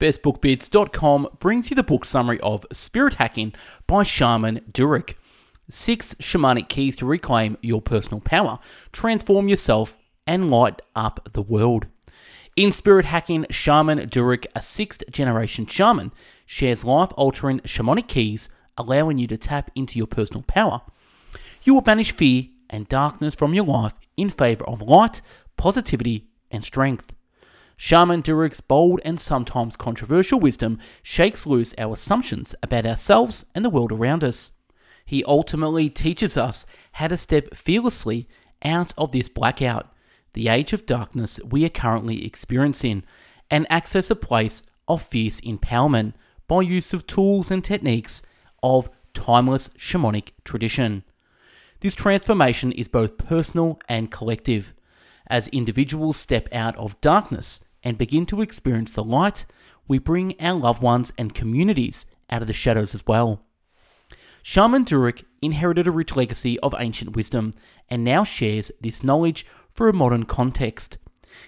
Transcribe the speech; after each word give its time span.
BestBookBits.com 0.00 1.26
brings 1.40 1.70
you 1.70 1.74
the 1.74 1.82
book 1.82 2.04
summary 2.04 2.38
of 2.38 2.64
Spirit 2.72 3.14
Hacking 3.14 3.52
by 3.88 4.04
Shaman 4.04 4.60
Durek. 4.70 5.14
Six 5.68 6.14
shamanic 6.14 6.68
keys 6.68 6.94
to 6.96 7.06
reclaim 7.06 7.58
your 7.62 7.82
personal 7.82 8.20
power, 8.20 8.60
transform 8.92 9.48
yourself, 9.48 9.96
and 10.24 10.52
light 10.52 10.80
up 10.94 11.28
the 11.32 11.42
world. 11.42 11.88
In 12.54 12.70
Spirit 12.70 13.06
Hacking, 13.06 13.44
Shaman 13.50 13.98
Durek, 14.08 14.46
a 14.54 14.62
sixth 14.62 15.02
generation 15.10 15.66
shaman, 15.66 16.12
shares 16.46 16.84
life 16.84 17.10
altering 17.16 17.58
shamanic 17.60 18.06
keys, 18.06 18.50
allowing 18.76 19.18
you 19.18 19.26
to 19.26 19.36
tap 19.36 19.68
into 19.74 19.98
your 19.98 20.06
personal 20.06 20.42
power. 20.42 20.80
You 21.64 21.74
will 21.74 21.80
banish 21.80 22.12
fear 22.12 22.44
and 22.70 22.88
darkness 22.88 23.34
from 23.34 23.52
your 23.52 23.64
life 23.64 23.94
in 24.16 24.30
favor 24.30 24.64
of 24.64 24.80
light, 24.80 25.22
positivity, 25.56 26.28
and 26.52 26.62
strength. 26.62 27.12
Shaman 27.80 28.22
Durek's 28.22 28.60
bold 28.60 29.00
and 29.04 29.20
sometimes 29.20 29.76
controversial 29.76 30.40
wisdom 30.40 30.80
shakes 31.00 31.46
loose 31.46 31.76
our 31.78 31.94
assumptions 31.94 32.52
about 32.60 32.84
ourselves 32.84 33.46
and 33.54 33.64
the 33.64 33.70
world 33.70 33.92
around 33.92 34.24
us. 34.24 34.50
He 35.06 35.22
ultimately 35.22 35.88
teaches 35.88 36.36
us 36.36 36.66
how 36.92 37.06
to 37.06 37.16
step 37.16 37.54
fearlessly 37.54 38.28
out 38.64 38.92
of 38.98 39.12
this 39.12 39.28
blackout, 39.28 39.94
the 40.32 40.48
age 40.48 40.72
of 40.72 40.86
darkness 40.86 41.38
we 41.48 41.64
are 41.64 41.70
currently 41.70 42.26
experiencing, 42.26 43.04
and 43.48 43.64
access 43.70 44.10
a 44.10 44.16
place 44.16 44.68
of 44.88 45.00
fierce 45.00 45.40
empowerment 45.42 46.14
by 46.48 46.62
use 46.62 46.92
of 46.92 47.06
tools 47.06 47.48
and 47.48 47.62
techniques 47.62 48.22
of 48.60 48.90
timeless 49.14 49.68
shamanic 49.78 50.30
tradition. 50.42 51.04
This 51.78 51.94
transformation 51.94 52.72
is 52.72 52.88
both 52.88 53.18
personal 53.18 53.78
and 53.88 54.10
collective. 54.10 54.74
As 55.28 55.46
individuals 55.48 56.16
step 56.16 56.48
out 56.52 56.74
of 56.76 57.00
darkness 57.00 57.64
and 57.82 57.98
begin 57.98 58.26
to 58.26 58.42
experience 58.42 58.92
the 58.92 59.04
light, 59.04 59.44
we 59.86 59.98
bring 59.98 60.34
our 60.40 60.54
loved 60.54 60.82
ones 60.82 61.12
and 61.16 61.34
communities 61.34 62.06
out 62.30 62.42
of 62.42 62.48
the 62.48 62.54
shadows 62.54 62.94
as 62.94 63.06
well. 63.06 63.42
Shaman 64.42 64.84
Durek 64.84 65.24
inherited 65.42 65.86
a 65.86 65.90
rich 65.90 66.16
legacy 66.16 66.58
of 66.60 66.74
ancient 66.78 67.14
wisdom 67.14 67.54
and 67.88 68.04
now 68.04 68.24
shares 68.24 68.70
this 68.80 69.02
knowledge 69.02 69.46
for 69.74 69.88
a 69.88 69.92
modern 69.92 70.24
context. 70.24 70.98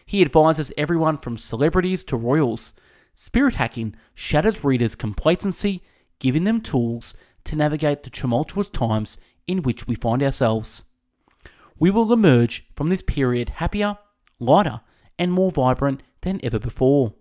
He 0.05 0.22
advises 0.22 0.72
everyone 0.77 1.19
from 1.19 1.37
celebrities 1.37 2.05
to 2.05 2.17
royals. 2.17 2.75
Spirit 3.12 3.55
hacking 3.55 3.97
shatters 4.15 4.65
readers' 4.65 4.94
complacency, 4.94 5.83
giving 6.19 6.44
them 6.44 6.61
tools 6.61 7.15
to 7.44 7.56
navigate 7.56 8.03
the 8.03 8.11
tumultuous 8.11 8.69
times 8.69 9.19
in 9.47 9.62
which 9.62 9.87
we 9.87 9.94
find 9.94 10.22
ourselves. 10.22 10.84
We 11.78 11.91
will 11.91 12.12
emerge 12.12 12.67
from 12.77 12.91
this 12.91 13.03
period 13.03 13.50
happier, 13.56 13.98
lighter, 14.39 14.83
and 15.19 15.33
more 15.33 15.50
vibrant 15.50 16.03
than 16.23 16.41
ever 16.43 16.59
before. 16.59 17.15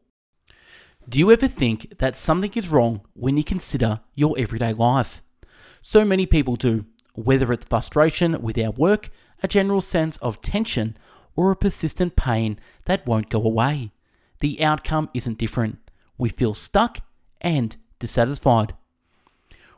Do 1.08 1.18
you 1.18 1.32
ever 1.32 1.48
think 1.48 1.98
that 1.98 2.18
something 2.18 2.52
is 2.56 2.70
wrong 2.70 3.02
when 3.14 3.38
you 3.38 3.44
consider 3.44 4.02
your 4.14 4.36
everyday 4.38 4.74
life? 4.74 5.22
So 5.82 6.06
many 6.06 6.26
people 6.26 6.56
do, 6.56 6.86
whether 7.14 7.52
it's 7.52 7.66
frustration 7.66 8.42
with 8.42 8.58
our 8.58 8.72
work, 8.72 9.10
a 9.42 9.48
general 9.48 9.82
sense 9.82 10.18
of 10.18 10.42
tension, 10.42 10.98
or 11.36 11.52
a 11.52 11.56
persistent 11.56 12.16
pain 12.16 12.60
that 12.86 13.08
won't 13.08 13.30
go 13.30 13.42
away. 13.44 13.92
The 14.40 14.64
outcome 14.64 15.10
isn't 15.14 15.38
different. 15.38 15.80
We 16.18 16.30
feel 16.30 16.54
stuck 16.54 17.00
and 17.42 17.76
dissatisfied. 17.98 18.74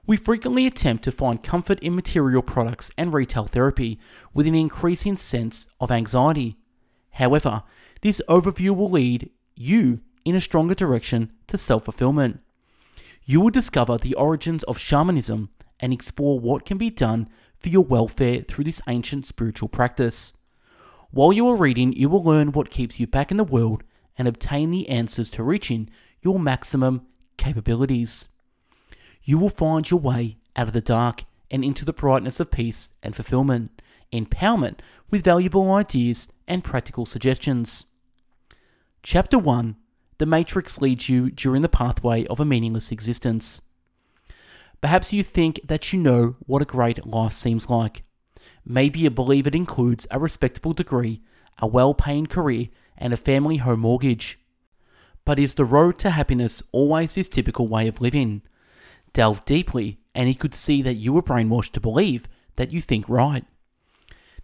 We 0.07 0.17
frequently 0.17 0.65
attempt 0.65 1.03
to 1.03 1.11
find 1.11 1.43
comfort 1.43 1.79
in 1.79 1.95
material 1.95 2.41
products 2.41 2.91
and 2.97 3.13
retail 3.13 3.45
therapy 3.45 3.99
with 4.33 4.47
an 4.47 4.55
increasing 4.55 5.15
sense 5.15 5.67
of 5.79 5.91
anxiety. 5.91 6.57
However, 7.11 7.63
this 8.01 8.21
overview 8.27 8.75
will 8.75 8.89
lead 8.89 9.29
you 9.55 10.01
in 10.25 10.35
a 10.35 10.41
stronger 10.41 10.75
direction 10.75 11.31
to 11.47 11.57
self 11.57 11.85
fulfillment. 11.85 12.39
You 13.23 13.41
will 13.41 13.51
discover 13.51 13.97
the 13.97 14.15
origins 14.15 14.63
of 14.63 14.79
shamanism 14.79 15.49
and 15.79 15.93
explore 15.93 16.39
what 16.39 16.65
can 16.65 16.77
be 16.77 16.89
done 16.89 17.29
for 17.59 17.69
your 17.69 17.83
welfare 17.83 18.41
through 18.41 18.63
this 18.63 18.81
ancient 18.87 19.25
spiritual 19.25 19.69
practice. 19.69 20.37
While 21.11 21.33
you 21.33 21.47
are 21.49 21.55
reading, 21.55 21.93
you 21.93 22.09
will 22.09 22.23
learn 22.23 22.51
what 22.51 22.69
keeps 22.69 22.99
you 22.99 23.05
back 23.05 23.31
in 23.31 23.37
the 23.37 23.43
world 23.43 23.83
and 24.17 24.27
obtain 24.27 24.71
the 24.71 24.89
answers 24.89 25.29
to 25.31 25.43
reaching 25.43 25.89
your 26.21 26.39
maximum 26.39 27.05
capabilities. 27.37 28.27
You 29.23 29.37
will 29.37 29.49
find 29.49 29.89
your 29.89 29.99
way 29.99 30.37
out 30.55 30.67
of 30.67 30.73
the 30.73 30.81
dark 30.81 31.23
and 31.49 31.63
into 31.63 31.85
the 31.85 31.93
brightness 31.93 32.39
of 32.39 32.49
peace 32.49 32.93
and 33.03 33.15
fulfillment, 33.15 33.81
empowerment 34.11 34.79
with 35.09 35.23
valuable 35.23 35.71
ideas 35.71 36.31
and 36.47 36.63
practical 36.63 37.05
suggestions. 37.05 37.85
Chapter 39.03 39.39
1 39.39 39.77
The 40.19 40.27
Matrix 40.27 40.79
leads 40.79 41.09
you 41.09 41.31
during 41.31 41.63
the 41.63 41.69
pathway 41.69 42.27
of 42.27 42.39
a 42.39 42.45
meaningless 42.45 42.91
existence. 42.91 43.63
Perhaps 44.79 45.11
you 45.11 45.23
think 45.23 45.59
that 45.65 45.91
you 45.91 45.99
know 45.99 46.35
what 46.41 46.61
a 46.61 46.65
great 46.65 47.03
life 47.07 47.33
seems 47.33 47.67
like. 47.67 48.03
Maybe 48.63 48.99
you 48.99 49.09
believe 49.09 49.47
it 49.47 49.55
includes 49.55 50.05
a 50.11 50.19
respectable 50.19 50.73
degree, 50.73 51.23
a 51.57 51.65
well 51.65 51.95
paying 51.95 52.27
career, 52.27 52.67
and 52.95 53.11
a 53.11 53.17
family 53.17 53.57
home 53.57 53.79
mortgage. 53.79 54.39
But 55.25 55.39
is 55.39 55.55
the 55.55 55.65
road 55.65 55.97
to 55.99 56.11
happiness 56.11 56.61
always 56.71 57.15
this 57.15 57.27
typical 57.27 57.67
way 57.67 57.87
of 57.87 58.01
living? 58.01 58.43
Delve 59.13 59.43
deeply, 59.45 59.99
and 60.13 60.29
he 60.29 60.35
could 60.35 60.53
see 60.53 60.83
that 60.83 60.93
you 60.93 61.11
were 61.11 61.23
brainwashed 61.23 61.71
to 61.71 61.79
believe 61.79 62.27
that 62.55 62.71
you 62.71 62.79
think 62.81 63.09
right. 63.09 63.45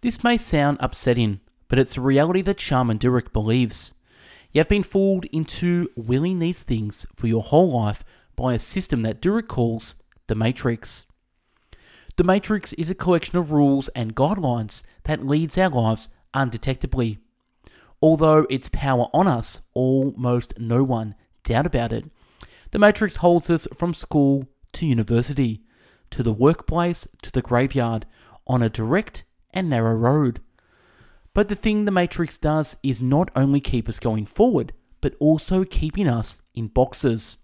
This 0.00 0.24
may 0.24 0.36
sound 0.36 0.78
upsetting, 0.80 1.38
but 1.68 1.78
it's 1.78 1.96
a 1.96 2.00
reality 2.00 2.42
that 2.42 2.60
Shaman 2.60 2.98
Durek 2.98 3.32
believes. 3.32 3.94
You 4.58 4.60
have 4.62 4.68
been 4.68 4.82
fooled 4.82 5.24
into 5.26 5.88
willing 5.94 6.40
these 6.40 6.64
things 6.64 7.06
for 7.14 7.28
your 7.28 7.44
whole 7.44 7.70
life 7.70 8.02
by 8.34 8.54
a 8.54 8.58
system 8.58 9.02
that 9.02 9.22
Durek 9.22 9.46
calls 9.46 10.02
the 10.26 10.34
Matrix. 10.34 11.06
The 12.16 12.24
Matrix 12.24 12.72
is 12.72 12.90
a 12.90 12.94
collection 12.96 13.38
of 13.38 13.52
rules 13.52 13.86
and 13.90 14.16
guidelines 14.16 14.82
that 15.04 15.24
leads 15.24 15.56
our 15.56 15.68
lives 15.68 16.08
undetectably. 16.34 17.18
Although 18.02 18.48
its 18.50 18.68
power 18.68 19.06
on 19.14 19.28
us, 19.28 19.60
almost 19.74 20.58
no 20.58 20.82
one 20.82 21.14
doubt 21.44 21.66
about 21.66 21.92
it. 21.92 22.06
The 22.72 22.80
Matrix 22.80 23.14
holds 23.14 23.48
us 23.50 23.68
from 23.76 23.94
school 23.94 24.48
to 24.72 24.86
university, 24.86 25.62
to 26.10 26.24
the 26.24 26.32
workplace 26.32 27.06
to 27.22 27.30
the 27.30 27.42
graveyard, 27.42 28.06
on 28.44 28.64
a 28.64 28.68
direct 28.68 29.22
and 29.54 29.70
narrow 29.70 29.94
road. 29.94 30.40
But 31.38 31.46
the 31.46 31.54
thing 31.54 31.84
the 31.84 31.92
Matrix 31.92 32.36
does 32.36 32.76
is 32.82 33.00
not 33.00 33.30
only 33.36 33.60
keep 33.60 33.88
us 33.88 34.00
going 34.00 34.26
forward, 34.26 34.72
but 35.00 35.14
also 35.20 35.62
keeping 35.62 36.08
us 36.08 36.42
in 36.52 36.66
boxes. 36.66 37.38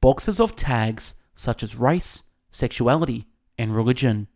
Boxes 0.00 0.40
of 0.40 0.56
tags 0.56 1.14
such 1.32 1.62
as 1.62 1.76
race, 1.76 2.24
sexuality, 2.50 3.28
and 3.56 3.76
religion. 3.76 4.26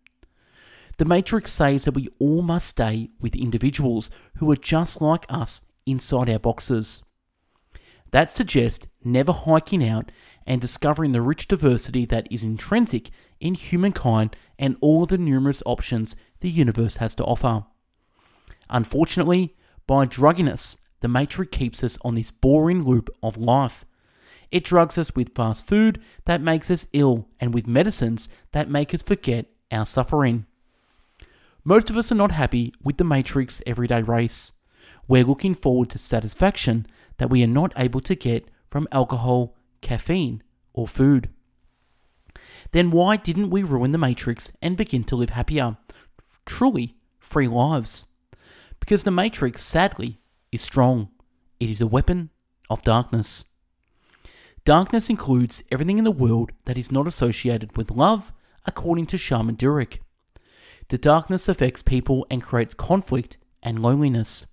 The 0.99 1.05
Matrix 1.05 1.51
says 1.51 1.85
that 1.85 1.97
we 1.97 2.07
all 2.21 2.43
must 2.43 2.69
stay 2.69 3.11
with 3.21 3.35
individuals 3.35 4.09
who 4.37 4.49
are 4.53 4.57
just 4.57 5.01
like 5.01 5.27
us 5.29 5.63
inside 5.85 6.31
our 6.31 6.39
boxes. 6.39 7.03
That 8.13 8.31
suggests 8.31 8.87
never 9.03 9.33
hiking 9.33 9.85
out 9.85 10.13
and 10.47 10.61
discovering 10.61 11.11
the 11.11 11.23
rich 11.23 11.49
diversity 11.49 12.05
that 12.05 12.29
is 12.31 12.45
intrinsic 12.45 13.11
in 13.41 13.55
humankind 13.55 14.37
and 14.61 14.77
all 14.81 15.07
the 15.07 15.19
numerous 15.19 15.61
options 15.67 16.15
the 16.39 16.51
universe 16.51 16.99
has 16.99 17.17
to 17.17 17.25
offer. 17.25 17.65
Unfortunately, 18.71 19.57
by 19.87 20.05
drugging 20.05 20.49
us, 20.49 20.79
the 21.01 21.09
Matrix 21.09 21.57
keeps 21.57 21.85
us 21.85 21.99
on 22.03 22.15
this 22.15 22.31
boring 22.31 22.85
loop 22.85 23.11
of 23.23 23.37
life. 23.37 23.85
It 24.51 24.65
drugs 24.65 24.97
us 24.97 25.15
with 25.15 25.35
fast 25.35 25.67
food 25.67 26.01
that 26.25 26.41
makes 26.41 26.71
us 26.71 26.87
ill 26.93 27.29
and 27.41 27.53
with 27.53 27.67
medicines 27.67 28.29
that 28.53 28.71
make 28.71 28.95
us 28.95 29.03
forget 29.03 29.47
our 29.71 29.85
suffering. 29.85 30.47
Most 31.65 31.91
of 31.91 31.97
us 31.97 32.13
are 32.13 32.17
not 32.17 32.31
happy 32.31 32.73
with 32.83 32.99
the 32.99 33.05
Matrix 33.05 33.63
everyday 33.67 34.03
race. 34.03 34.53
We're 35.09 35.25
looking 35.25 35.55
forward 35.55 35.91
to 35.91 35.99
satisfaction 35.99 36.87
that 37.19 37.31
we 37.31 37.43
are 37.43 37.49
not 37.49 37.73
able 37.77 38.01
to 38.01 38.15
get 38.15 38.49
from 38.71 38.89
alcohol, 38.93 39.57
caffeine, 39.81 40.43
or 40.73 40.87
food. 40.87 41.31
Then 42.73 42.91
why 42.91 43.17
didn't 43.17 43.51
we 43.51 43.63
ruin 43.63 43.93
the 43.93 43.99
Matrix 43.99 44.53
and 44.61 44.77
begin 44.77 45.05
to 45.05 45.17
live 45.17 45.31
happier, 45.31 45.77
truly 46.47 46.97
free 47.19 47.49
lives? 47.49 48.07
Because 48.85 49.05
the 49.05 49.11
Matrix, 49.11 49.65
sadly, 49.65 50.21
is 50.53 50.61
strong. 50.61 51.09
It 51.59 51.71
is 51.71 51.81
a 51.81 51.87
weapon 51.87 52.29
of 52.69 52.85
darkness. 52.85 53.47
Darkness 54.67 55.09
includes 55.09 55.63
everything 55.73 55.97
in 55.97 56.05
the 56.05 56.11
world 56.11 56.53
that 56.67 56.77
is 56.77 56.93
not 56.93 57.07
associated 57.07 57.79
with 57.79 57.91
love, 57.91 58.31
according 58.67 59.07
to 59.07 59.17
Shaman 59.17 59.57
Durek. 59.57 60.01
The 60.89 60.99
darkness 60.99 61.49
affects 61.49 61.81
people 61.81 62.27
and 62.31 62.43
creates 62.43 62.75
conflict 62.75 63.39
and 63.63 63.79
loneliness. 63.79 64.45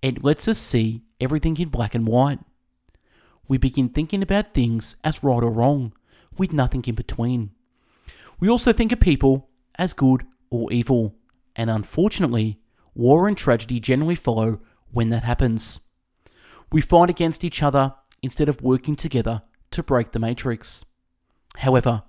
It 0.00 0.24
lets 0.24 0.48
us 0.48 0.56
see 0.56 1.02
everything 1.20 1.58
in 1.58 1.68
black 1.68 1.94
and 1.94 2.08
white. 2.08 2.38
We 3.46 3.58
begin 3.58 3.90
thinking 3.90 4.22
about 4.22 4.54
things 4.54 4.96
as 5.04 5.22
right 5.22 5.42
or 5.42 5.50
wrong, 5.50 5.92
with 6.38 6.54
nothing 6.54 6.82
in 6.86 6.94
between. 6.94 7.50
We 8.40 8.48
also 8.48 8.72
think 8.72 8.90
of 8.90 9.00
people 9.00 9.50
as 9.74 9.92
good 9.92 10.22
or 10.48 10.72
evil, 10.72 11.16
and 11.54 11.68
unfortunately, 11.68 12.58
war 12.94 13.28
and 13.28 13.36
tragedy 13.36 13.80
generally 13.80 14.14
follow 14.14 14.60
when 14.90 15.08
that 15.08 15.24
happens. 15.24 15.80
We 16.72 16.80
fight 16.80 17.10
against 17.10 17.44
each 17.44 17.62
other 17.62 17.94
instead 18.22 18.48
of 18.48 18.62
working 18.62 18.96
together 18.96 19.42
to 19.70 19.82
break 19.82 20.12
the 20.12 20.18
matrix. 20.18 20.84
However, 21.56 22.04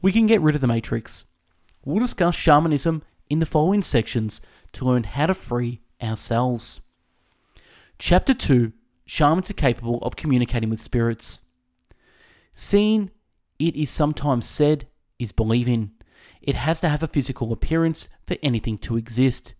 we 0.00 0.12
can 0.12 0.26
get 0.26 0.40
rid 0.40 0.54
of 0.54 0.60
the 0.60 0.66
matrix. 0.66 1.24
We'll 1.84 2.00
discuss 2.00 2.34
shamanism 2.34 3.02
in 3.28 3.38
the 3.38 3.46
following 3.46 3.82
sections 3.82 4.40
to 4.72 4.84
learn 4.84 5.04
how 5.04 5.26
to 5.26 5.34
free 5.34 5.80
ourselves. 6.02 6.80
Chapter 7.98 8.34
2 8.34 8.72
Shamans 9.06 9.48
are 9.48 9.54
capable 9.54 9.98
of 10.00 10.16
communicating 10.16 10.68
with 10.68 10.80
spirits. 10.80 11.46
Seeing, 12.52 13.10
it 13.58 13.74
is 13.74 13.88
sometimes 13.88 14.46
said, 14.46 14.86
is 15.18 15.32
believing. 15.32 15.92
It 16.42 16.54
has 16.54 16.80
to 16.80 16.90
have 16.90 17.02
a 17.02 17.08
physical 17.08 17.50
appearance 17.50 18.10
for 18.26 18.36
anything 18.42 18.76
to 18.78 18.98
exist. 18.98 19.54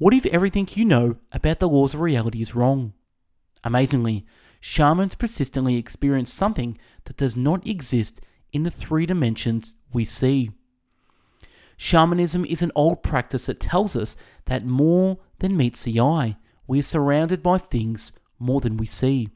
What 0.00 0.14
if 0.14 0.24
everything 0.24 0.66
you 0.72 0.86
know 0.86 1.16
about 1.30 1.58
the 1.58 1.68
laws 1.68 1.92
of 1.92 2.00
reality 2.00 2.40
is 2.40 2.54
wrong? 2.54 2.94
Amazingly, 3.62 4.24
shamans 4.58 5.14
persistently 5.14 5.76
experience 5.76 6.32
something 6.32 6.78
that 7.04 7.18
does 7.18 7.36
not 7.36 7.66
exist 7.66 8.18
in 8.50 8.62
the 8.62 8.70
three 8.70 9.04
dimensions 9.04 9.74
we 9.92 10.06
see. 10.06 10.52
Shamanism 11.76 12.46
is 12.46 12.62
an 12.62 12.72
old 12.74 13.02
practice 13.02 13.44
that 13.44 13.60
tells 13.60 13.94
us 13.94 14.16
that 14.46 14.64
more 14.64 15.18
than 15.40 15.54
meets 15.54 15.84
the 15.84 16.00
eye, 16.00 16.38
we 16.66 16.78
are 16.78 16.82
surrounded 16.82 17.42
by 17.42 17.58
things 17.58 18.12
more 18.38 18.62
than 18.62 18.78
we 18.78 18.86
see. 18.86 19.28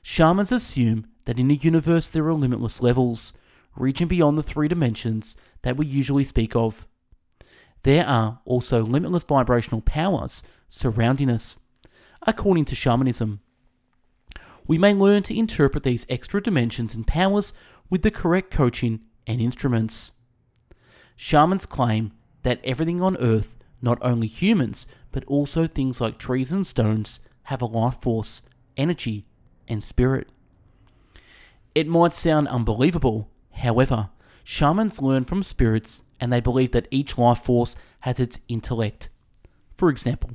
Shamans 0.00 0.52
assume 0.52 1.06
that 1.26 1.38
in 1.38 1.48
the 1.48 1.56
universe 1.56 2.08
there 2.08 2.26
are 2.26 2.32
limitless 2.32 2.80
levels, 2.80 3.34
reaching 3.76 4.08
beyond 4.08 4.38
the 4.38 4.42
three 4.42 4.68
dimensions 4.68 5.36
that 5.60 5.76
we 5.76 5.84
usually 5.84 6.24
speak 6.24 6.56
of. 6.56 6.86
There 7.82 8.06
are 8.06 8.40
also 8.44 8.84
limitless 8.84 9.24
vibrational 9.24 9.80
powers 9.80 10.42
surrounding 10.68 11.30
us, 11.30 11.60
according 12.26 12.66
to 12.66 12.74
shamanism. 12.74 13.40
We 14.66 14.78
may 14.78 14.94
learn 14.94 15.22
to 15.24 15.36
interpret 15.36 15.82
these 15.82 16.06
extra 16.08 16.42
dimensions 16.42 16.94
and 16.94 17.06
powers 17.06 17.52
with 17.88 18.02
the 18.02 18.10
correct 18.10 18.50
coaching 18.50 19.00
and 19.26 19.40
instruments. 19.40 20.12
Shamans 21.16 21.66
claim 21.66 22.12
that 22.42 22.60
everything 22.64 23.02
on 23.02 23.16
earth, 23.16 23.56
not 23.82 23.98
only 24.00 24.26
humans, 24.26 24.86
but 25.10 25.24
also 25.24 25.66
things 25.66 26.00
like 26.00 26.18
trees 26.18 26.52
and 26.52 26.66
stones, 26.66 27.20
have 27.44 27.62
a 27.62 27.66
life 27.66 28.00
force, 28.00 28.42
energy, 28.76 29.26
and 29.66 29.82
spirit. 29.82 30.28
It 31.74 31.86
might 31.86 32.14
sound 32.14 32.48
unbelievable, 32.48 33.30
however, 33.52 34.10
shamans 34.44 35.02
learn 35.02 35.24
from 35.24 35.42
spirits 35.42 36.02
and 36.20 36.32
they 36.32 36.40
believe 36.40 36.70
that 36.72 36.88
each 36.90 37.16
life 37.18 37.42
force 37.42 37.76
has 38.00 38.20
its 38.20 38.40
intellect. 38.48 39.08
For 39.76 39.88
example, 39.88 40.30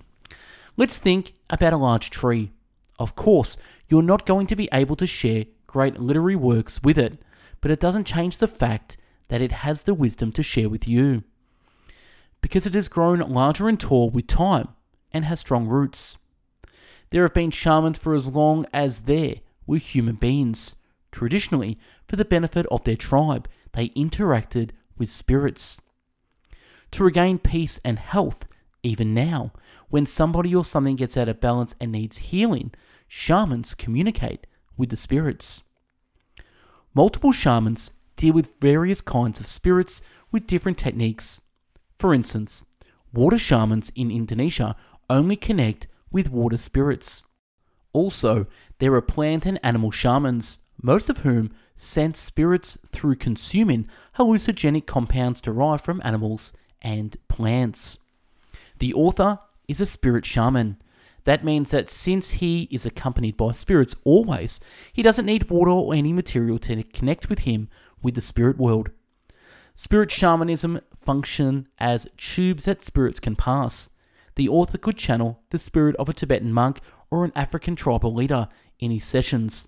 let's 0.76 0.98
think 0.98 1.34
about 1.50 1.74
a 1.74 1.78
large 1.78 2.10
tree. 2.10 2.52
Of 2.98 3.16
course, 3.16 3.58
you're 3.88 4.02
not 4.02 4.26
going 4.26 4.48
to 4.48 4.56
be 4.56 4.70
able 4.74 4.96
to 4.96 5.08
share 5.08 5.46
great 5.68 6.00
literary 6.00 6.36
works 6.36 6.82
with 6.82 6.98
it, 6.98 7.20
but 7.62 7.72
it 7.72 7.80
doesn't 7.80 8.06
change 8.06 8.38
the 8.38 8.48
fact 8.48 8.98
that 9.28 9.42
it 9.42 9.52
has 9.52 9.84
the 9.84 9.94
wisdom 9.94 10.32
to 10.32 10.44
share 10.44 10.70
with 10.70 10.88
you. 10.88 11.24
Because 12.42 12.66
it 12.66 12.74
has 12.74 12.88
grown 12.88 13.20
larger 13.20 13.68
and 13.68 13.80
tall 13.80 14.10
with 14.10 14.28
time 14.28 14.70
and 15.12 15.26
has 15.26 15.40
strong 15.40 15.68
roots. 15.68 16.18
There 17.10 17.24
have 17.24 17.34
been 17.34 17.52
shamans 17.52 17.98
for 17.98 18.14
as 18.14 18.30
long 18.30 18.66
as 18.74 19.02
there 19.02 19.36
were 19.66 19.78
human 19.78 20.16
beings. 20.16 20.76
Traditionally, 21.12 21.78
for 22.08 22.16
the 22.18 22.26
benefit 22.26 22.66
of 22.68 22.84
their 22.84 22.96
tribe, 22.96 23.48
they 23.74 23.90
interacted 23.90 24.72
with 24.98 25.10
spirits. 25.10 25.82
To 26.92 27.04
regain 27.04 27.40
peace 27.40 27.80
and 27.84 28.00
health, 28.00 28.46
even 28.84 29.14
now, 29.14 29.52
when 29.90 30.06
somebody 30.06 30.54
or 30.56 30.64
something 30.64 30.96
gets 30.96 31.18
out 31.18 31.30
of 31.30 31.42
balance 31.42 31.76
and 31.80 31.92
needs 31.92 32.18
healing, 32.18 32.72
shamans 33.08 33.74
communicate 33.74 34.48
with 34.78 34.90
the 34.90 34.98
spirits. 34.98 35.64
Multiple 36.94 37.32
shamans 37.32 37.92
deal 38.16 38.34
with 38.34 38.60
various 38.60 39.02
kinds 39.02 39.40
of 39.40 39.48
spirits 39.48 40.02
with 40.32 40.48
different 40.48 40.78
techniques. 40.78 41.42
For 41.98 42.14
instance, 42.14 42.64
water 43.14 43.38
shamans 43.38 43.92
in 43.96 44.12
Indonesia 44.12 44.76
only 45.10 45.36
connect 45.36 45.88
with 46.12 46.32
water 46.32 46.58
spirits. 46.58 47.24
Also, 47.94 48.48
there 48.80 48.94
are 48.94 49.02
plant 49.02 49.46
and 49.46 49.60
animal 49.64 49.92
shamans, 49.92 50.60
most 50.82 51.10
of 51.10 51.20
whom 51.20 51.52
sense 51.76 52.20
spirits 52.20 52.78
through 52.88 53.16
consuming 53.16 53.88
hallucinogenic 54.18 54.86
compounds 54.86 55.42
derived 55.42 55.84
from 55.84 56.02
animals 56.04 56.54
and 56.82 57.18
plants. 57.28 57.98
The 58.80 58.94
author 58.94 59.40
is 59.68 59.82
a 59.82 59.86
spirit 59.86 60.26
shaman. 60.26 60.78
That 61.24 61.44
means 61.44 61.72
that 61.72 61.90
since 61.90 62.32
he 62.32 62.68
is 62.72 62.86
accompanied 62.86 63.36
by 63.36 63.52
spirits 63.52 63.96
always, 64.04 64.60
he 64.94 65.02
doesn't 65.02 65.26
need 65.26 65.50
water 65.50 65.72
or 65.72 65.94
any 65.94 66.14
material 66.14 66.60
to 66.60 66.84
connect 66.84 67.30
with 67.30 67.40
him 67.40 67.68
with 68.04 68.16
the 68.16 68.22
spirit 68.22 68.58
world. 68.58 68.92
Spirit 69.74 70.12
shamanism 70.12 70.80
function 70.96 71.68
as 71.80 72.08
tubes 72.18 72.66
that 72.66 72.84
spirits 72.84 73.20
can 73.20 73.36
pass. 73.36 73.90
The 74.36 74.48
author 74.48 74.78
could 74.78 74.98
channel 74.98 75.42
the 75.50 75.58
spirit 75.58 75.96
of 75.98 76.08
a 76.10 76.14
Tibetan 76.14 76.54
monk 76.54 76.80
or 77.10 77.26
an 77.26 77.32
African 77.36 77.76
tribal 77.76 78.14
leader 78.14 78.48
in 78.80 78.92
his 78.92 79.04
sessions. 79.04 79.68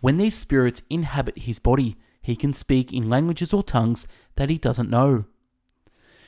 When 0.00 0.18
these 0.18 0.36
spirits 0.36 0.82
inhabit 0.90 1.38
his 1.38 1.58
body, 1.58 1.96
he 2.20 2.36
can 2.36 2.52
speak 2.52 2.92
in 2.92 3.08
languages 3.08 3.52
or 3.52 3.62
tongues 3.62 4.06
that 4.34 4.50
he 4.50 4.58
doesn't 4.58 4.90
know. 4.90 5.24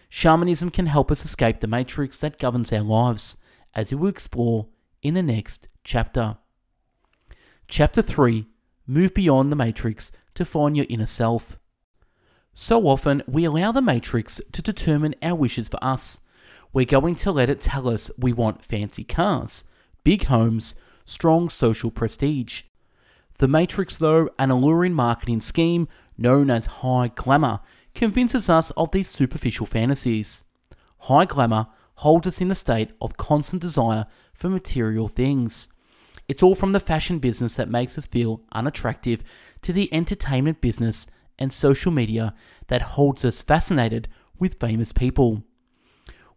Shamanism 0.08 0.70
can 0.70 0.86
help 0.86 1.10
us 1.10 1.24
escape 1.24 1.60
the 1.60 1.66
matrix 1.66 2.18
that 2.20 2.38
governs 2.38 2.72
our 2.72 2.80
lives, 2.80 3.36
as 3.74 3.92
we 3.92 3.98
will 3.98 4.08
explore 4.08 4.68
in 5.02 5.14
the 5.14 5.22
next 5.22 5.68
chapter. 5.84 6.38
Chapter 7.66 8.00
3 8.00 8.46
Move 8.86 9.12
beyond 9.12 9.52
the 9.52 9.56
matrix 9.56 10.10
to 10.32 10.46
find 10.46 10.76
your 10.76 10.86
inner 10.88 11.04
self. 11.04 11.58
So 12.54 12.86
often, 12.88 13.22
we 13.28 13.44
allow 13.44 13.70
the 13.70 13.82
matrix 13.82 14.40
to 14.50 14.62
determine 14.62 15.14
our 15.22 15.34
wishes 15.34 15.68
for 15.68 15.78
us. 15.84 16.20
We're 16.72 16.86
going 16.86 17.14
to 17.16 17.32
let 17.32 17.50
it 17.50 17.60
tell 17.60 17.88
us 17.88 18.10
we 18.18 18.32
want 18.32 18.64
fancy 18.64 19.04
cars, 19.04 19.64
big 20.04 20.24
homes, 20.24 20.74
strong 21.04 21.48
social 21.50 21.90
prestige. 21.90 22.62
The 23.38 23.48
Matrix, 23.48 23.98
though, 23.98 24.30
an 24.38 24.50
alluring 24.50 24.94
marketing 24.94 25.40
scheme 25.40 25.88
known 26.18 26.50
as 26.50 26.66
high 26.66 27.08
glamour, 27.14 27.60
convinces 27.94 28.50
us 28.50 28.70
of 28.72 28.90
these 28.90 29.08
superficial 29.08 29.64
fantasies. 29.64 30.44
High 31.02 31.24
glamour 31.24 31.68
holds 31.96 32.26
us 32.26 32.40
in 32.40 32.50
a 32.50 32.56
state 32.56 32.90
of 33.00 33.16
constant 33.16 33.62
desire 33.62 34.06
for 34.34 34.48
material 34.48 35.08
things. 35.08 35.68
It's 36.26 36.42
all 36.42 36.54
from 36.54 36.72
the 36.72 36.80
fashion 36.80 37.20
business 37.20 37.56
that 37.56 37.70
makes 37.70 37.96
us 37.96 38.06
feel 38.06 38.42
unattractive 38.52 39.22
to 39.62 39.72
the 39.72 39.92
entertainment 39.94 40.60
business 40.60 41.06
and 41.38 41.52
social 41.52 41.92
media 41.92 42.34
that 42.66 42.82
holds 42.82 43.24
us 43.24 43.38
fascinated 43.38 44.08
with 44.38 44.60
famous 44.60 44.92
people. 44.92 45.44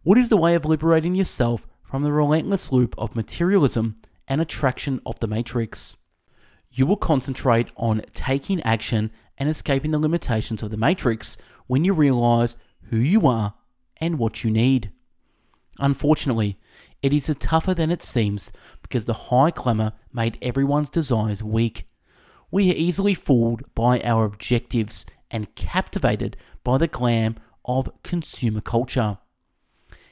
What 0.02 0.18
is 0.18 0.28
the 0.28 0.36
way 0.36 0.54
of 0.54 0.64
liberating 0.64 1.14
yourself 1.14 1.66
from 1.82 2.02
the 2.02 2.12
relentless 2.12 2.72
loop 2.72 2.94
of 2.96 3.14
materialism 3.14 3.96
and 4.26 4.40
attraction 4.40 5.00
of 5.04 5.20
the 5.20 5.28
matrix? 5.28 5.96
You 6.74 6.86
will 6.86 6.96
concentrate 6.96 7.68
on 7.76 8.00
taking 8.14 8.62
action 8.62 9.10
and 9.36 9.48
escaping 9.48 9.90
the 9.90 9.98
limitations 9.98 10.62
of 10.62 10.70
the 10.70 10.78
matrix 10.78 11.36
when 11.66 11.84
you 11.84 11.92
realize 11.92 12.56
who 12.84 12.96
you 12.96 13.26
are 13.26 13.54
and 13.98 14.18
what 14.18 14.42
you 14.42 14.50
need. 14.50 14.90
Unfortunately, 15.78 16.58
it 17.02 17.12
is 17.12 17.34
tougher 17.40 17.74
than 17.74 17.90
it 17.90 18.02
seems 18.02 18.52
because 18.80 19.04
the 19.04 19.28
high 19.28 19.50
glamour 19.50 19.92
made 20.14 20.38
everyone's 20.40 20.88
desires 20.88 21.42
weak. 21.42 21.86
We 22.50 22.70
are 22.70 22.76
easily 22.76 23.14
fooled 23.14 23.62
by 23.74 24.00
our 24.00 24.24
objectives 24.24 25.04
and 25.30 25.54
captivated 25.54 26.38
by 26.64 26.78
the 26.78 26.86
glam 26.86 27.36
of 27.66 27.90
consumer 28.02 28.62
culture. 28.62 29.18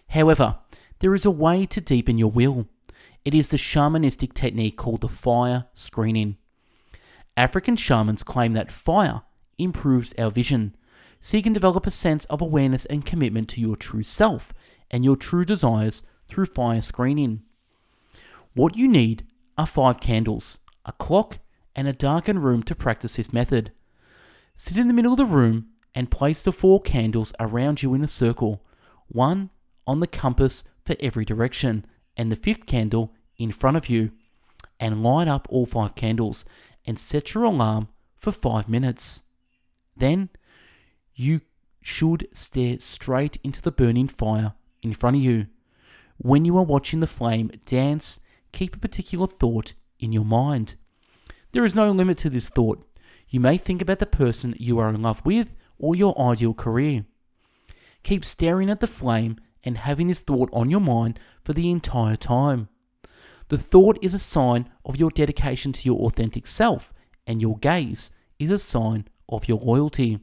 However, 0.08 0.58
there 0.98 1.14
is 1.14 1.24
a 1.24 1.30
way 1.30 1.64
to 1.66 1.80
deepen 1.80 2.18
your 2.18 2.30
will. 2.30 2.66
It 3.24 3.34
is 3.34 3.48
the 3.48 3.56
shamanistic 3.56 4.34
technique 4.34 4.76
called 4.76 5.00
the 5.00 5.08
fire 5.08 5.66
screening. 5.72 6.36
African 7.40 7.74
shamans 7.74 8.22
claim 8.22 8.52
that 8.52 8.70
fire 8.70 9.22
improves 9.56 10.12
our 10.18 10.30
vision, 10.30 10.76
so 11.22 11.38
you 11.38 11.42
can 11.42 11.54
develop 11.54 11.86
a 11.86 11.90
sense 11.90 12.26
of 12.26 12.42
awareness 12.42 12.84
and 12.84 13.06
commitment 13.06 13.48
to 13.48 13.62
your 13.62 13.76
true 13.76 14.02
self 14.02 14.52
and 14.90 15.06
your 15.06 15.16
true 15.16 15.46
desires 15.46 16.02
through 16.28 16.44
fire 16.44 16.82
screening. 16.82 17.40
What 18.52 18.76
you 18.76 18.86
need 18.86 19.26
are 19.56 19.64
five 19.64 20.00
candles, 20.00 20.58
a 20.84 20.92
clock, 20.92 21.38
and 21.74 21.88
a 21.88 21.94
darkened 21.94 22.44
room 22.44 22.62
to 22.64 22.74
practice 22.74 23.16
this 23.16 23.32
method. 23.32 23.72
Sit 24.54 24.76
in 24.76 24.88
the 24.88 24.92
middle 24.92 25.12
of 25.12 25.18
the 25.18 25.24
room 25.24 25.68
and 25.94 26.10
place 26.10 26.42
the 26.42 26.52
four 26.52 26.78
candles 26.82 27.32
around 27.40 27.82
you 27.82 27.94
in 27.94 28.04
a 28.04 28.08
circle, 28.08 28.62
one 29.08 29.48
on 29.86 30.00
the 30.00 30.06
compass 30.06 30.64
for 30.84 30.94
every 31.00 31.24
direction, 31.24 31.86
and 32.18 32.30
the 32.30 32.36
fifth 32.36 32.66
candle 32.66 33.14
in 33.38 33.50
front 33.50 33.78
of 33.78 33.88
you. 33.88 34.10
And 34.78 35.02
light 35.02 35.28
up 35.28 35.46
all 35.50 35.64
five 35.64 35.94
candles 35.94 36.44
and 36.86 36.98
set 36.98 37.34
your 37.34 37.44
alarm 37.44 37.88
for 38.16 38.32
five 38.32 38.68
minutes. 38.68 39.24
Then 39.96 40.30
you 41.14 41.40
should 41.82 42.28
stare 42.32 42.78
straight 42.80 43.38
into 43.42 43.62
the 43.62 43.72
burning 43.72 44.08
fire 44.08 44.54
in 44.82 44.94
front 44.94 45.16
of 45.16 45.22
you. 45.22 45.46
When 46.18 46.44
you 46.44 46.56
are 46.58 46.64
watching 46.64 47.00
the 47.00 47.06
flame 47.06 47.50
dance, 47.64 48.20
keep 48.52 48.76
a 48.76 48.80
particular 48.80 49.26
thought 49.26 49.72
in 49.98 50.12
your 50.12 50.24
mind. 50.24 50.76
There 51.52 51.64
is 51.64 51.74
no 51.74 51.90
limit 51.90 52.18
to 52.18 52.30
this 52.30 52.48
thought. 52.48 52.86
You 53.28 53.40
may 53.40 53.56
think 53.56 53.80
about 53.80 53.98
the 53.98 54.06
person 54.06 54.54
you 54.58 54.78
are 54.78 54.88
in 54.88 55.02
love 55.02 55.22
with 55.24 55.54
or 55.78 55.94
your 55.94 56.18
ideal 56.20 56.54
career. 56.54 57.04
Keep 58.02 58.24
staring 58.24 58.70
at 58.70 58.80
the 58.80 58.86
flame 58.86 59.36
and 59.62 59.78
having 59.78 60.06
this 60.06 60.20
thought 60.20 60.50
on 60.52 60.70
your 60.70 60.80
mind 60.80 61.18
for 61.44 61.52
the 61.52 61.70
entire 61.70 62.16
time. 62.16 62.68
The 63.50 63.58
thought 63.58 63.98
is 64.00 64.14
a 64.14 64.20
sign 64.20 64.70
of 64.84 64.96
your 64.96 65.10
dedication 65.10 65.72
to 65.72 65.84
your 65.84 65.98
authentic 66.06 66.46
self, 66.46 66.94
and 67.26 67.42
your 67.42 67.58
gaze 67.58 68.12
is 68.38 68.48
a 68.48 68.58
sign 68.58 69.08
of 69.28 69.48
your 69.48 69.58
loyalty. 69.58 70.20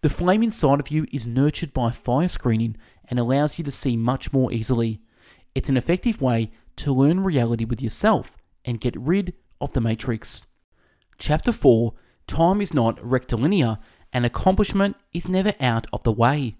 The 0.00 0.08
flame 0.08 0.42
inside 0.42 0.80
of 0.80 0.88
you 0.88 1.06
is 1.12 1.26
nurtured 1.26 1.74
by 1.74 1.90
fire 1.90 2.28
screening 2.28 2.78
and 3.08 3.18
allows 3.18 3.58
you 3.58 3.64
to 3.64 3.70
see 3.70 3.98
much 3.98 4.32
more 4.32 4.50
easily. 4.50 5.02
It's 5.54 5.68
an 5.68 5.76
effective 5.76 6.22
way 6.22 6.50
to 6.76 6.90
learn 6.90 7.20
reality 7.20 7.66
with 7.66 7.82
yourself 7.82 8.34
and 8.64 8.80
get 8.80 8.96
rid 8.96 9.34
of 9.60 9.74
the 9.74 9.82
matrix. 9.82 10.46
Chapter 11.18 11.52
4 11.52 11.92
Time 12.26 12.62
is 12.62 12.72
not 12.72 12.98
rectilinear 13.04 13.76
and 14.10 14.24
accomplishment 14.24 14.96
is 15.12 15.28
never 15.28 15.52
out 15.60 15.86
of 15.92 16.02
the 16.04 16.12
way. 16.12 16.56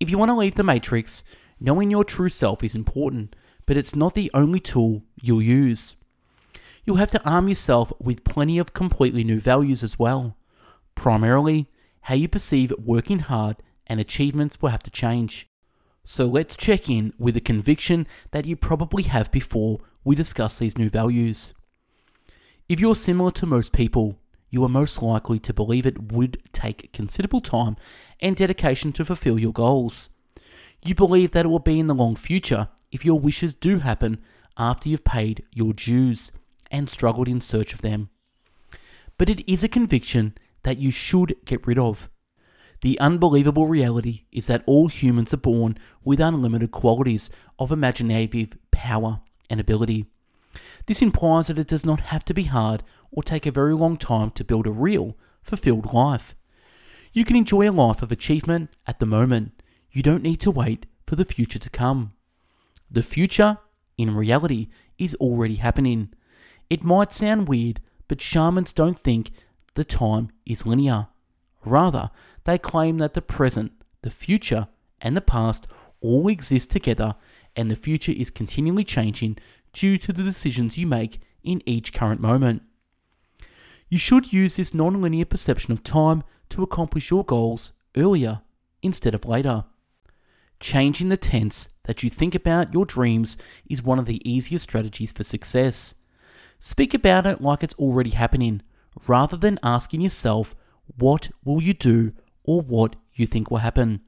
If 0.00 0.10
you 0.10 0.18
want 0.18 0.30
to 0.30 0.36
leave 0.36 0.56
the 0.56 0.64
matrix, 0.64 1.22
knowing 1.60 1.92
your 1.92 2.02
true 2.02 2.28
self 2.28 2.64
is 2.64 2.74
important, 2.74 3.36
but 3.68 3.76
it's 3.76 3.94
not 3.94 4.14
the 4.14 4.30
only 4.32 4.58
tool 4.58 5.02
you'll 5.20 5.42
use. 5.42 5.94
You'll 6.86 6.96
have 6.96 7.10
to 7.10 7.22
arm 7.28 7.48
yourself 7.48 7.92
with 8.00 8.24
plenty 8.24 8.58
of 8.58 8.72
completely 8.72 9.22
new 9.22 9.40
values 9.40 9.82
as 9.82 9.98
well. 9.98 10.38
Primarily, 10.94 11.66
how 12.00 12.14
you 12.14 12.28
perceive 12.28 12.72
working 12.82 13.18
hard 13.18 13.56
and 13.86 14.00
achievements 14.00 14.62
will 14.62 14.70
have 14.70 14.82
to 14.84 14.90
change. 14.90 15.50
So 16.02 16.24
let's 16.24 16.56
check 16.56 16.88
in 16.88 17.12
with 17.18 17.36
a 17.36 17.42
conviction 17.42 18.06
that 18.30 18.46
you 18.46 18.56
probably 18.56 19.02
have 19.02 19.30
before 19.30 19.80
we 20.02 20.16
discuss 20.16 20.58
these 20.58 20.78
new 20.78 20.88
values. 20.88 21.52
If 22.70 22.80
you're 22.80 22.94
similar 22.94 23.32
to 23.32 23.44
most 23.44 23.74
people, 23.74 24.18
you 24.48 24.64
are 24.64 24.70
most 24.70 25.02
likely 25.02 25.38
to 25.40 25.52
believe 25.52 25.84
it 25.84 26.10
would 26.10 26.42
take 26.52 26.90
considerable 26.94 27.42
time 27.42 27.76
and 28.18 28.34
dedication 28.34 28.92
to 28.92 29.04
fulfill 29.04 29.38
your 29.38 29.52
goals. 29.52 30.08
You 30.82 30.94
believe 30.94 31.32
that 31.32 31.44
it 31.44 31.48
will 31.48 31.58
be 31.58 31.78
in 31.78 31.86
the 31.86 31.94
long 31.94 32.16
future 32.16 32.68
if 32.90 33.04
your 33.04 33.18
wishes 33.18 33.54
do 33.54 33.78
happen 33.78 34.18
after 34.56 34.88
you've 34.88 35.04
paid 35.04 35.44
your 35.52 35.72
dues 35.72 36.32
and 36.70 36.90
struggled 36.90 37.28
in 37.28 37.40
search 37.40 37.72
of 37.72 37.82
them. 37.82 38.10
But 39.16 39.28
it 39.28 39.48
is 39.50 39.64
a 39.64 39.68
conviction 39.68 40.36
that 40.62 40.78
you 40.78 40.90
should 40.90 41.36
get 41.44 41.66
rid 41.66 41.78
of. 41.78 42.08
The 42.80 42.98
unbelievable 43.00 43.66
reality 43.66 44.22
is 44.30 44.46
that 44.46 44.62
all 44.66 44.88
humans 44.88 45.34
are 45.34 45.38
born 45.38 45.78
with 46.04 46.20
unlimited 46.20 46.70
qualities 46.70 47.30
of 47.58 47.72
imaginative 47.72 48.56
power 48.70 49.20
and 49.50 49.58
ability. 49.58 50.06
This 50.86 51.02
implies 51.02 51.48
that 51.48 51.58
it 51.58 51.66
does 51.66 51.84
not 51.84 52.00
have 52.00 52.24
to 52.26 52.34
be 52.34 52.44
hard 52.44 52.82
or 53.10 53.22
take 53.22 53.46
a 53.46 53.50
very 53.50 53.74
long 53.74 53.96
time 53.96 54.30
to 54.32 54.44
build 54.44 54.66
a 54.66 54.70
real, 54.70 55.16
fulfilled 55.42 55.92
life. 55.92 56.34
You 57.12 57.24
can 57.24 57.36
enjoy 57.36 57.68
a 57.68 57.72
life 57.72 58.02
of 58.02 58.12
achievement 58.12 58.70
at 58.86 59.00
the 59.00 59.06
moment. 59.06 59.62
You 59.90 60.02
don't 60.02 60.22
need 60.22 60.40
to 60.42 60.50
wait 60.50 60.86
for 61.06 61.16
the 61.16 61.24
future 61.24 61.58
to 61.58 61.70
come. 61.70 62.12
The 62.90 63.02
future, 63.02 63.58
in 63.96 64.14
reality, 64.14 64.68
is 64.98 65.14
already 65.16 65.56
happening. 65.56 66.12
It 66.70 66.82
might 66.82 67.12
sound 67.12 67.48
weird, 67.48 67.80
but 68.08 68.20
shamans 68.20 68.72
don't 68.72 68.98
think 68.98 69.30
the 69.74 69.84
time 69.84 70.30
is 70.46 70.66
linear. 70.66 71.08
Rather, 71.64 72.10
they 72.44 72.58
claim 72.58 72.98
that 72.98 73.14
the 73.14 73.22
present, 73.22 73.72
the 74.02 74.10
future, 74.10 74.68
and 75.00 75.16
the 75.16 75.20
past 75.20 75.66
all 76.00 76.28
exist 76.28 76.70
together, 76.70 77.14
and 77.54 77.70
the 77.70 77.76
future 77.76 78.12
is 78.12 78.30
continually 78.30 78.84
changing 78.84 79.36
due 79.72 79.98
to 79.98 80.12
the 80.12 80.22
decisions 80.22 80.78
you 80.78 80.86
make 80.86 81.20
in 81.42 81.62
each 81.66 81.92
current 81.92 82.20
moment. 82.20 82.62
You 83.88 83.98
should 83.98 84.32
use 84.32 84.56
this 84.56 84.74
non-linear 84.74 85.24
perception 85.24 85.72
of 85.72 85.82
time 85.82 86.22
to 86.50 86.62
accomplish 86.62 87.10
your 87.10 87.24
goals 87.24 87.72
earlier 87.96 88.42
instead 88.82 89.14
of 89.14 89.24
later. 89.24 89.64
Changing 90.60 91.08
the 91.08 91.16
tense 91.16 91.78
that 91.84 92.02
you 92.02 92.10
think 92.10 92.34
about 92.34 92.74
your 92.74 92.84
dreams 92.84 93.36
is 93.68 93.82
one 93.82 93.98
of 93.98 94.06
the 94.06 94.28
easiest 94.28 94.64
strategies 94.64 95.12
for 95.12 95.22
success. 95.22 95.94
Speak 96.58 96.94
about 96.94 97.26
it 97.26 97.40
like 97.40 97.62
it's 97.62 97.74
already 97.74 98.10
happening, 98.10 98.62
rather 99.06 99.36
than 99.36 99.60
asking 99.62 100.00
yourself, 100.00 100.56
what 100.96 101.30
will 101.44 101.62
you 101.62 101.74
do 101.74 102.12
or 102.42 102.60
what 102.60 102.96
you 103.14 103.26
think 103.26 103.50
will 103.50 103.58
happen? 103.58 104.00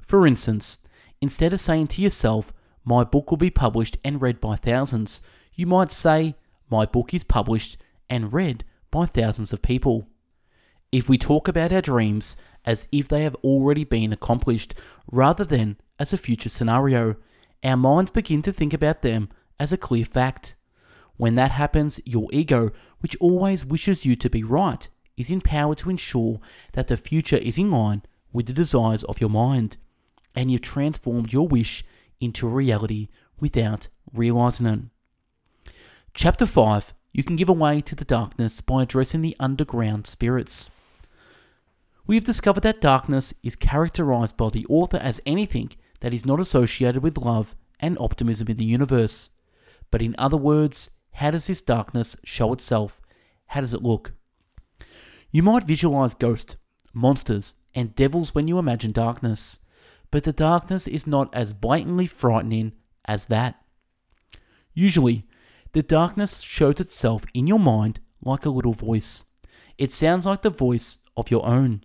For 0.00 0.26
instance, 0.26 0.78
instead 1.20 1.52
of 1.52 1.60
saying 1.60 1.88
to 1.88 2.02
yourself, 2.02 2.52
my 2.84 3.02
book 3.02 3.30
will 3.30 3.38
be 3.38 3.50
published 3.50 3.96
and 4.04 4.22
read 4.22 4.40
by 4.40 4.54
thousands, 4.56 5.22
you 5.54 5.66
might 5.66 5.90
say, 5.90 6.36
my 6.70 6.86
book 6.86 7.12
is 7.14 7.24
published 7.24 7.76
and 8.08 8.32
read 8.32 8.64
by 8.90 9.06
thousands 9.06 9.52
of 9.52 9.62
people. 9.62 10.06
If 10.92 11.08
we 11.08 11.18
talk 11.18 11.48
about 11.48 11.72
our 11.72 11.80
dreams 11.80 12.36
as 12.64 12.88
if 12.92 13.08
they 13.08 13.22
have 13.22 13.34
already 13.36 13.84
been 13.84 14.12
accomplished 14.12 14.74
rather 15.10 15.44
than 15.44 15.76
as 15.98 16.12
a 16.12 16.18
future 16.18 16.48
scenario, 16.48 17.16
our 17.62 17.76
minds 17.76 18.10
begin 18.10 18.42
to 18.42 18.52
think 18.52 18.72
about 18.72 19.02
them 19.02 19.28
as 19.58 19.72
a 19.72 19.76
clear 19.76 20.04
fact. 20.04 20.54
When 21.16 21.34
that 21.36 21.52
happens, 21.52 22.00
your 22.04 22.28
ego, 22.32 22.70
which 23.00 23.16
always 23.16 23.64
wishes 23.64 24.04
you 24.04 24.16
to 24.16 24.28
be 24.28 24.42
right, 24.42 24.88
is 25.16 25.30
empowered 25.30 25.78
to 25.78 25.90
ensure 25.90 26.40
that 26.72 26.88
the 26.88 26.96
future 26.96 27.36
is 27.36 27.58
in 27.58 27.70
line 27.70 28.02
with 28.32 28.46
the 28.46 28.52
desires 28.52 29.04
of 29.04 29.20
your 29.20 29.30
mind, 29.30 29.76
and 30.34 30.50
you've 30.50 30.62
transformed 30.62 31.32
your 31.32 31.46
wish 31.46 31.84
into 32.20 32.46
a 32.46 32.50
reality 32.50 33.08
without 33.38 33.88
realizing 34.12 34.66
it. 34.66 34.80
Chapter 36.14 36.46
5 36.46 36.92
You 37.12 37.22
can 37.22 37.36
give 37.36 37.48
away 37.48 37.80
to 37.82 37.94
the 37.94 38.04
darkness 38.04 38.60
by 38.60 38.82
addressing 38.82 39.22
the 39.22 39.36
underground 39.38 40.06
spirits. 40.06 40.70
We 42.06 42.16
have 42.16 42.24
discovered 42.24 42.62
that 42.62 42.82
darkness 42.82 43.32
is 43.42 43.56
characterized 43.56 44.36
by 44.36 44.50
the 44.50 44.66
author 44.68 44.98
as 44.98 45.22
anything 45.24 45.70
that 46.00 46.12
is 46.12 46.26
not 46.26 46.38
associated 46.38 47.02
with 47.02 47.16
love 47.16 47.54
and 47.80 47.96
optimism 47.98 48.48
in 48.48 48.58
the 48.58 48.64
universe. 48.64 49.30
But 49.90 50.02
in 50.02 50.14
other 50.18 50.36
words, 50.36 50.90
how 51.12 51.30
does 51.30 51.46
this 51.46 51.62
darkness 51.62 52.16
show 52.22 52.52
itself? 52.52 53.00
How 53.48 53.60
does 53.60 53.72
it 53.72 53.82
look? 53.82 54.12
You 55.30 55.42
might 55.42 55.64
visualize 55.64 56.14
ghosts, 56.14 56.56
monsters, 56.92 57.54
and 57.74 57.94
devils 57.94 58.34
when 58.34 58.48
you 58.48 58.58
imagine 58.58 58.92
darkness, 58.92 59.58
but 60.10 60.24
the 60.24 60.32
darkness 60.32 60.86
is 60.86 61.06
not 61.06 61.34
as 61.34 61.52
blatantly 61.52 62.06
frightening 62.06 62.72
as 63.06 63.26
that. 63.26 63.60
Usually, 64.74 65.24
the 65.72 65.82
darkness 65.82 66.40
shows 66.40 66.80
itself 66.80 67.24
in 67.32 67.46
your 67.46 67.58
mind 67.58 68.00
like 68.22 68.44
a 68.44 68.50
little 68.50 68.74
voice. 68.74 69.24
It 69.78 69.90
sounds 69.90 70.26
like 70.26 70.42
the 70.42 70.50
voice 70.50 70.98
of 71.16 71.30
your 71.30 71.44
own. 71.46 71.82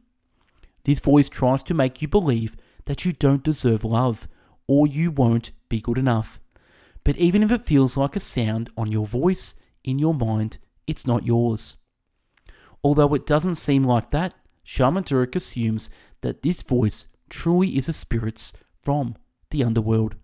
This 0.89 0.99
voice 0.99 1.29
tries 1.29 1.61
to 1.61 1.75
make 1.75 2.01
you 2.01 2.07
believe 2.07 2.57
that 2.85 3.05
you 3.05 3.11
don't 3.11 3.43
deserve 3.43 3.83
love 3.83 4.27
or 4.65 4.87
you 4.87 5.11
won't 5.11 5.51
be 5.69 5.79
good 5.79 5.99
enough. 5.99 6.39
But 7.03 7.15
even 7.17 7.43
if 7.43 7.51
it 7.51 7.63
feels 7.63 7.95
like 7.95 8.15
a 8.15 8.19
sound 8.19 8.71
on 8.75 8.91
your 8.91 9.05
voice 9.05 9.53
in 9.83 9.99
your 9.99 10.15
mind, 10.15 10.57
it's 10.87 11.05
not 11.05 11.27
yours. 11.27 11.77
Although 12.83 13.13
it 13.13 13.27
doesn't 13.27 13.53
seem 13.53 13.83
like 13.83 14.09
that, 14.09 14.33
Shaman 14.63 15.03
Durek 15.03 15.35
assumes 15.35 15.91
that 16.21 16.41
this 16.41 16.63
voice 16.63 17.05
truly 17.29 17.77
is 17.77 17.87
a 17.87 17.93
spirit's 17.93 18.57
from 18.81 19.15
the 19.51 19.63
underworld. 19.63 20.15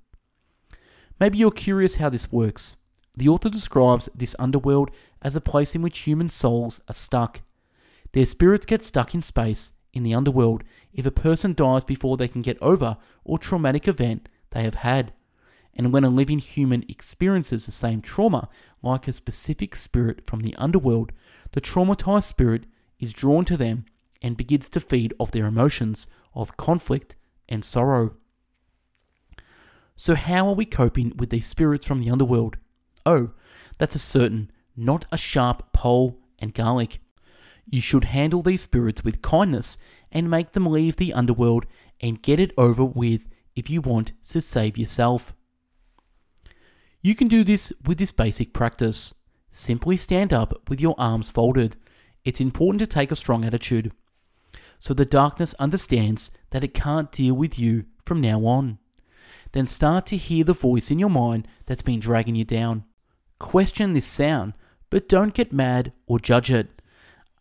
Maybe 1.20 1.38
you're 1.38 1.52
curious 1.52 1.98
how 1.98 2.10
this 2.10 2.32
works. 2.32 2.78
The 3.16 3.30
author 3.30 3.52
describes 3.52 4.10
this 4.16 4.36
underworld 4.40 4.90
as 5.22 5.36
a 5.36 5.42
place 5.42 5.76
in 5.76 5.84
which 5.84 6.00
human 6.00 6.30
souls 6.30 6.82
are 6.90 6.96
stuck. 6.96 7.42
Their 8.14 8.26
spirits 8.26 8.66
get 8.66 8.82
stuck 8.82 9.14
in 9.14 9.22
space 9.22 9.74
in 9.96 10.04
the 10.04 10.14
underworld 10.14 10.64
if 10.94 11.06
a 11.06 11.12
person 11.12 11.54
dies 11.54 11.84
before 11.84 12.18
they 12.18 12.28
can 12.28 12.42
get 12.42 12.62
over 12.62 12.98
or 13.24 13.40
traumatic 13.40 13.88
event 13.88 14.30
they 14.52 14.64
have 14.64 14.76
had. 14.76 15.14
And 15.74 15.92
when 15.92 16.04
a 16.04 16.10
living 16.10 16.40
human 16.40 16.86
experiences 16.88 17.66
the 17.66 17.72
same 17.72 18.02
trauma, 18.02 18.50
like 18.82 19.08
a 19.08 19.14
specific 19.14 19.76
spirit 19.76 20.26
from 20.26 20.42
the 20.42 20.56
underworld, 20.56 21.12
the 21.52 21.62
traumatized 21.62 22.24
spirit 22.24 22.66
is 23.00 23.12
drawn 23.12 23.46
to 23.46 23.58
them 23.58 23.86
and 24.22 24.38
begins 24.38 24.70
to 24.70 24.80
feed 24.80 25.14
off 25.20 25.32
their 25.32 25.46
emotions 25.46 26.08
of 26.34 26.58
conflict 26.58 27.16
and 27.50 27.66
sorrow. 27.66 28.16
So, 29.98 30.16
how 30.16 30.48
are 30.48 30.54
we 30.56 30.66
coping 30.66 31.14
with 31.18 31.30
these 31.30 31.48
spirits 31.48 31.86
from 31.86 32.00
the 32.00 32.10
underworld? 32.10 32.58
Oh, 33.06 33.32
that's 33.78 33.96
a 33.96 34.00
certain, 34.00 34.52
not 34.76 35.06
a 35.12 35.18
sharp 35.18 35.72
pole 35.72 36.20
and 36.40 36.54
garlic. 36.54 37.00
You 37.66 37.82
should 37.82 38.06
handle 38.06 38.42
these 38.42 38.62
spirits 38.62 39.04
with 39.04 39.22
kindness 39.22 39.78
and 40.12 40.30
make 40.30 40.52
them 40.52 40.66
leave 40.66 40.98
the 40.98 41.14
underworld 41.14 41.66
and 42.00 42.22
get 42.22 42.40
it 42.40 42.52
over 42.58 42.86
with 42.86 43.28
if 43.56 43.70
you 43.70 43.82
want 43.82 44.12
to 44.30 44.42
save 44.42 44.78
yourself. 44.78 45.34
You 47.02 47.16
can 47.16 47.28
do 47.28 47.44
this 47.44 47.74
with 47.86 47.98
this 47.98 48.12
basic 48.12 48.54
practice. 48.54 49.14
Simply 49.52 49.98
stand 49.98 50.34
up 50.34 50.70
with 50.70 50.82
your 50.82 50.96
arms 50.98 51.30
folded. 51.30 51.76
It's 52.24 52.42
important 52.42 52.80
to 52.80 52.88
take 52.88 53.12
a 53.12 53.16
strong 53.16 53.46
attitude. 53.46 53.92
So 54.80 54.94
the 54.94 55.06
darkness 55.06 55.54
understands 55.56 56.32
that 56.50 56.64
it 56.64 56.74
can't 56.74 57.12
deal 57.12 57.36
with 57.36 57.58
you 57.58 57.86
from 58.06 58.22
now 58.22 58.46
on. 58.46 58.80
Then 59.54 59.68
start 59.68 60.06
to 60.08 60.18
hear 60.18 60.44
the 60.44 60.54
voice 60.54 60.92
in 60.92 61.00
your 61.00 61.10
mind 61.10 61.48
that's 61.66 61.82
been 61.82 62.00
dragging 62.00 62.36
you 62.36 62.44
down. 62.44 62.84
Question 63.40 63.94
this 63.94 64.06
sound 64.06 64.54
but 64.90 65.10
don't 65.10 65.34
get 65.34 65.52
mad 65.52 65.92
or 66.08 66.20
judge 66.20 66.52
it. 66.52 66.75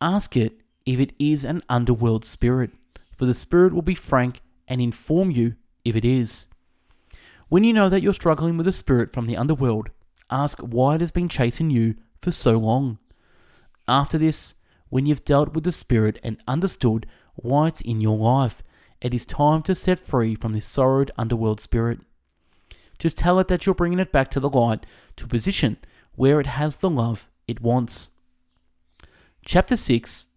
Ask 0.00 0.36
it 0.36 0.60
if 0.86 1.00
it 1.00 1.12
is 1.18 1.44
an 1.44 1.62
underworld 1.68 2.24
spirit, 2.24 2.72
for 3.16 3.26
the 3.26 3.34
spirit 3.34 3.72
will 3.72 3.82
be 3.82 3.94
frank 3.94 4.40
and 4.68 4.80
inform 4.80 5.30
you 5.30 5.54
if 5.84 5.96
it 5.96 6.04
is. 6.04 6.46
When 7.48 7.64
you 7.64 7.72
know 7.72 7.88
that 7.88 8.02
you're 8.02 8.12
struggling 8.12 8.56
with 8.56 8.66
a 8.66 8.72
spirit 8.72 9.12
from 9.12 9.26
the 9.26 9.36
underworld, 9.36 9.90
ask 10.30 10.58
why 10.58 10.96
it 10.96 11.00
has 11.00 11.12
been 11.12 11.28
chasing 11.28 11.70
you 11.70 11.94
for 12.20 12.30
so 12.30 12.52
long. 12.58 12.98
After 13.86 14.18
this, 14.18 14.54
when 14.88 15.06
you've 15.06 15.24
dealt 15.24 15.54
with 15.54 15.64
the 15.64 15.72
spirit 15.72 16.18
and 16.22 16.42
understood 16.48 17.06
why 17.34 17.68
it's 17.68 17.80
in 17.80 18.00
your 18.00 18.16
life, 18.16 18.62
it 19.00 19.12
is 19.12 19.24
time 19.24 19.62
to 19.62 19.74
set 19.74 19.98
free 19.98 20.34
from 20.34 20.52
this 20.52 20.66
sorrowed 20.66 21.10
underworld 21.18 21.60
spirit. 21.60 22.00
Just 22.98 23.18
tell 23.18 23.38
it 23.38 23.48
that 23.48 23.66
you're 23.66 23.74
bringing 23.74 23.98
it 23.98 24.12
back 24.12 24.30
to 24.30 24.40
the 24.40 24.48
light 24.48 24.86
to 25.16 25.26
a 25.26 25.28
position 25.28 25.76
where 26.14 26.40
it 26.40 26.46
has 26.46 26.78
the 26.78 26.88
love 26.88 27.28
it 27.46 27.60
wants. 27.60 28.10
Chapter 29.46 29.76
6 29.76 30.28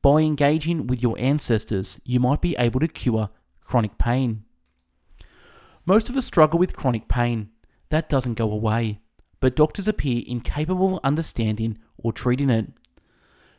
By 0.00 0.20
engaging 0.20 0.86
with 0.86 1.02
your 1.02 1.18
ancestors, 1.18 2.00
you 2.06 2.18
might 2.18 2.40
be 2.40 2.56
able 2.58 2.80
to 2.80 2.88
cure 2.88 3.28
chronic 3.60 3.98
pain. 3.98 4.44
Most 5.84 6.08
of 6.08 6.16
us 6.16 6.24
struggle 6.24 6.58
with 6.58 6.74
chronic 6.74 7.06
pain. 7.06 7.50
That 7.90 8.08
doesn't 8.08 8.38
go 8.38 8.50
away, 8.50 9.00
but 9.38 9.54
doctors 9.54 9.86
appear 9.86 10.22
incapable 10.26 10.96
of 10.96 11.04
understanding 11.04 11.76
or 11.98 12.10
treating 12.10 12.48
it. 12.48 12.72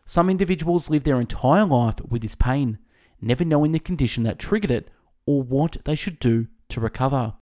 Some 0.07 0.27
individuals 0.27 0.89
live 0.89 1.03
their 1.03 1.21
entire 1.21 1.65
life 1.65 2.03
with 2.03 2.23
this 2.23 2.35
pain, 2.35 2.79
never 3.21 3.45
knowing 3.45 3.73
the 3.73 3.79
condition 3.79 4.23
that 4.23 4.39
triggered 4.39 4.71
it 4.71 4.89
or 5.27 5.43
what 5.43 5.77
they 5.85 5.95
should 5.95 6.17
do 6.17 6.47
to 6.69 6.79
recover. 6.81 7.35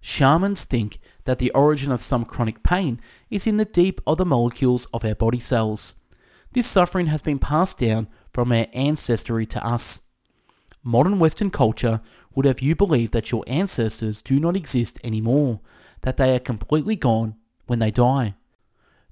Shamans 0.00 0.64
think 0.64 0.98
that 1.24 1.38
the 1.38 1.52
origin 1.52 1.92
of 1.92 2.02
some 2.02 2.24
chronic 2.24 2.64
pain 2.64 3.00
is 3.30 3.46
in 3.46 3.58
the 3.58 3.64
deep 3.64 4.00
of 4.08 4.18
the 4.18 4.26
molecules 4.26 4.86
of 4.86 5.04
our 5.04 5.14
body 5.14 5.38
cells. 5.38 5.94
This 6.54 6.68
suffering 6.68 7.08
has 7.08 7.20
been 7.20 7.40
passed 7.40 7.80
down 7.80 8.06
from 8.32 8.52
our 8.52 8.68
ancestry 8.72 9.44
to 9.44 9.66
us. 9.66 10.02
Modern 10.84 11.18
Western 11.18 11.50
culture 11.50 12.00
would 12.32 12.46
have 12.46 12.62
you 12.62 12.76
believe 12.76 13.10
that 13.10 13.32
your 13.32 13.42
ancestors 13.48 14.22
do 14.22 14.38
not 14.38 14.54
exist 14.54 15.00
anymore, 15.02 15.60
that 16.02 16.16
they 16.16 16.32
are 16.34 16.38
completely 16.38 16.94
gone 16.94 17.34
when 17.66 17.80
they 17.80 17.90
die. 17.90 18.34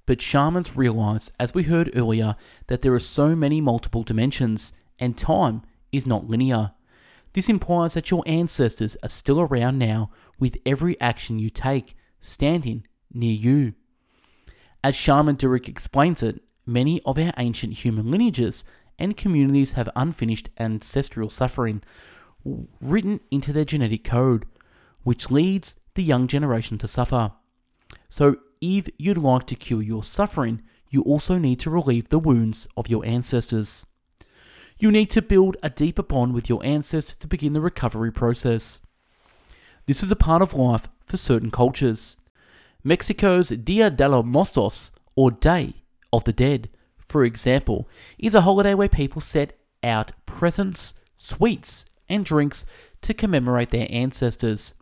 But 0.06 0.22
shamans 0.22 0.76
realize, 0.76 1.32
as 1.40 1.52
we 1.52 1.64
heard 1.64 1.90
earlier, 1.96 2.36
that 2.68 2.82
there 2.82 2.94
are 2.94 3.00
so 3.00 3.34
many 3.34 3.60
multiple 3.60 4.04
dimensions, 4.04 4.72
and 5.00 5.18
time 5.18 5.62
is 5.90 6.06
not 6.06 6.28
linear. 6.28 6.72
This 7.32 7.48
implies 7.48 7.94
that 7.94 8.10
your 8.12 8.22
ancestors 8.24 8.96
are 9.02 9.08
still 9.08 9.40
around 9.40 9.78
now 9.78 10.10
with 10.38 10.58
every 10.64 11.00
action 11.00 11.40
you 11.40 11.50
take, 11.50 11.96
standing 12.20 12.86
near 13.12 13.34
you. 13.34 13.74
As 14.84 14.94
Shaman 14.94 15.36
Durek 15.36 15.68
explains 15.68 16.22
it, 16.22 16.40
many 16.66 17.00
of 17.02 17.18
our 17.18 17.32
ancient 17.36 17.84
human 17.84 18.10
lineages 18.10 18.64
and 18.98 19.16
communities 19.16 19.72
have 19.72 19.88
unfinished 19.96 20.50
ancestral 20.58 21.30
suffering 21.30 21.82
written 22.80 23.20
into 23.30 23.52
their 23.52 23.64
genetic 23.64 24.04
code, 24.04 24.46
which 25.02 25.30
leads 25.30 25.76
the 25.94 26.02
young 26.02 26.26
generation 26.26 26.78
to 26.78 26.88
suffer. 26.88 27.32
So, 28.08 28.36
if 28.60 28.88
you'd 28.98 29.18
like 29.18 29.46
to 29.46 29.56
cure 29.56 29.82
your 29.82 30.04
suffering, 30.04 30.62
you 30.88 31.02
also 31.02 31.38
need 31.38 31.58
to 31.60 31.70
relieve 31.70 32.08
the 32.08 32.18
wounds 32.18 32.68
of 32.76 32.88
your 32.88 33.04
ancestors. 33.04 33.86
You 34.78 34.92
need 34.92 35.10
to 35.10 35.22
build 35.22 35.56
a 35.62 35.70
deeper 35.70 36.02
bond 36.02 36.34
with 36.34 36.48
your 36.48 36.64
ancestors 36.64 37.16
to 37.16 37.26
begin 37.26 37.54
the 37.54 37.60
recovery 37.60 38.12
process. 38.12 38.80
This 39.86 40.02
is 40.02 40.10
a 40.10 40.16
part 40.16 40.42
of 40.42 40.54
life 40.54 40.88
for 41.06 41.16
certain 41.16 41.50
cultures. 41.50 42.18
Mexico's 42.84 43.48
Dia 43.48 43.90
de 43.90 44.08
los 44.08 44.24
Muertos, 44.24 44.92
or 45.16 45.30
Day 45.30 45.81
of 46.12 46.24
the 46.24 46.32
Dead, 46.32 46.68
for 47.08 47.24
example, 47.24 47.88
is 48.18 48.34
a 48.34 48.42
holiday 48.42 48.74
where 48.74 48.88
people 48.88 49.20
set 49.20 49.58
out 49.82 50.12
presents, 50.26 50.94
sweets, 51.16 51.86
and 52.08 52.24
drinks 52.24 52.64
to 53.02 53.14
commemorate 53.14 53.70
their 53.70 53.86
ancestors. 53.90 54.74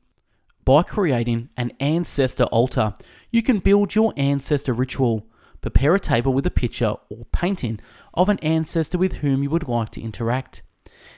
By 0.65 0.83
creating 0.83 1.49
an 1.57 1.73
ancestor 1.81 2.45
altar, 2.45 2.95
you 3.31 3.43
can 3.43 3.59
build 3.59 3.95
your 3.95 4.13
ancestor 4.17 4.73
ritual. 4.73 5.27
Prepare 5.61 5.95
a 5.95 6.01
table 6.01 6.33
with 6.33 6.47
a 6.47 6.51
picture 6.51 6.95
or 7.09 7.25
painting 7.33 7.81
of 8.15 8.29
an 8.29 8.39
ancestor 8.39 8.99
with 8.99 9.17
whom 9.17 9.43
you 9.43 9.51
would 9.51 9.69
like 9.69 9.91
to 9.91 10.01
interact. 10.01 10.63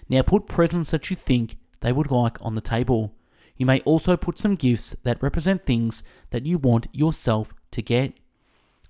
Now 0.09 0.23
put 0.23 0.49
presents 0.49 0.91
that 0.93 1.11
you 1.11 1.17
think 1.17 1.57
they 1.81 1.93
would 1.93 2.11
like 2.11 2.39
on 2.41 2.55
the 2.55 2.61
table. 2.61 3.15
You 3.57 3.67
may 3.67 3.81
also 3.81 4.17
put 4.17 4.39
some 4.39 4.55
gifts 4.55 4.97
that 5.03 5.23
represent 5.23 5.63
things 5.63 6.03
that 6.31 6.47
you 6.47 6.59
want 6.59 6.87
yourself 6.93 7.53
to 7.73 7.83
get. 7.83 8.15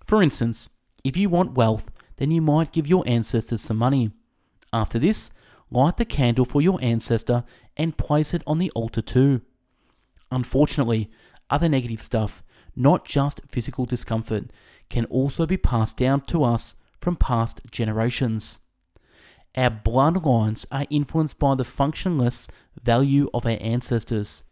For 0.05 0.23
instance, 0.23 0.69
if 1.05 1.17
you 1.17 1.29
want 1.29 1.57
wealth, 1.57 1.91
then 2.17 2.31
you 2.31 2.41
might 2.41 2.73
give 2.73 2.87
your 2.87 3.03
ancestors 3.07 3.61
some 3.61 3.77
money. 3.77 4.11
After 4.73 4.99
this, 4.99 5.33
light 5.71 5.97
the 5.97 6.05
candle 6.05 6.45
for 6.45 6.61
your 6.61 6.79
ancestor 6.83 7.45
and 7.77 7.97
place 7.97 8.35
it 8.35 8.43
on 8.47 8.59
the 8.59 8.71
altar 8.73 9.03
too. 9.03 9.43
Unfortunately, 10.31 11.11
other 11.51 11.69
negative 11.69 12.03
stuff, 12.03 12.43
not 12.77 13.05
just 13.05 13.41
physical 13.49 13.85
discomfort, 13.85 14.51
can 14.89 15.05
also 15.07 15.47
be 15.47 15.57
passed 15.57 15.97
down 15.97 16.21
to 16.23 16.45
us 16.45 16.77
from 17.01 17.17
past 17.17 17.61
generations. 17.71 18.61
Our 19.57 19.71
bloodlines 19.71 20.65
are 20.71 20.87
influenced 20.89 21.39
by 21.39 21.55
the 21.55 21.65
functionless 21.65 22.49
value 22.83 23.29
of 23.35 23.45
our 23.45 23.59
ancestors. 23.61 24.45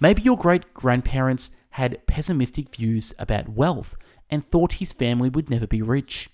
Maybe 0.00 0.22
your 0.22 0.36
great 0.36 0.74
grandparents 0.74 1.52
had 1.70 2.06
pessimistic 2.06 2.74
views 2.74 3.14
about 3.18 3.48
wealth 3.48 3.96
and 4.32 4.42
thought 4.42 4.74
his 4.74 4.94
family 4.94 5.28
would 5.28 5.50
never 5.50 5.66
be 5.66 5.82
rich. 5.82 6.30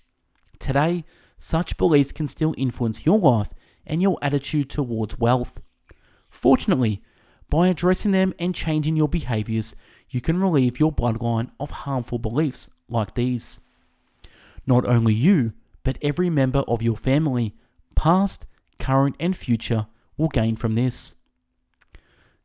Today, 0.57 1.03
such 1.37 1.77
beliefs 1.77 2.13
can 2.13 2.29
still 2.29 2.55
influence 2.57 3.05
your 3.05 3.19
life 3.19 3.53
and 3.85 4.01
your 4.01 4.17
attitude 4.21 4.69
towards 4.69 5.19
wealth. 5.19 5.59
Fortunately, 6.29 7.03
by 7.49 7.67
addressing 7.67 8.11
them 8.11 8.33
and 8.39 8.55
changing 8.55 8.95
your 8.95 9.09
behaviors, 9.09 9.75
you 10.09 10.21
can 10.21 10.41
relieve 10.41 10.79
your 10.79 10.93
bloodline 10.93 11.51
of 11.59 11.71
harmful 11.71 12.19
beliefs 12.19 12.69
like 12.87 13.15
these. 13.15 13.59
Not 14.65 14.87
only 14.87 15.13
you, 15.13 15.51
but 15.83 15.97
every 16.01 16.29
member 16.29 16.59
of 16.59 16.81
your 16.81 16.95
family, 16.95 17.55
past, 17.95 18.45
current, 18.79 19.17
and 19.19 19.35
future, 19.35 19.87
will 20.15 20.29
gain 20.29 20.55
from 20.55 20.75
this. 20.75 21.15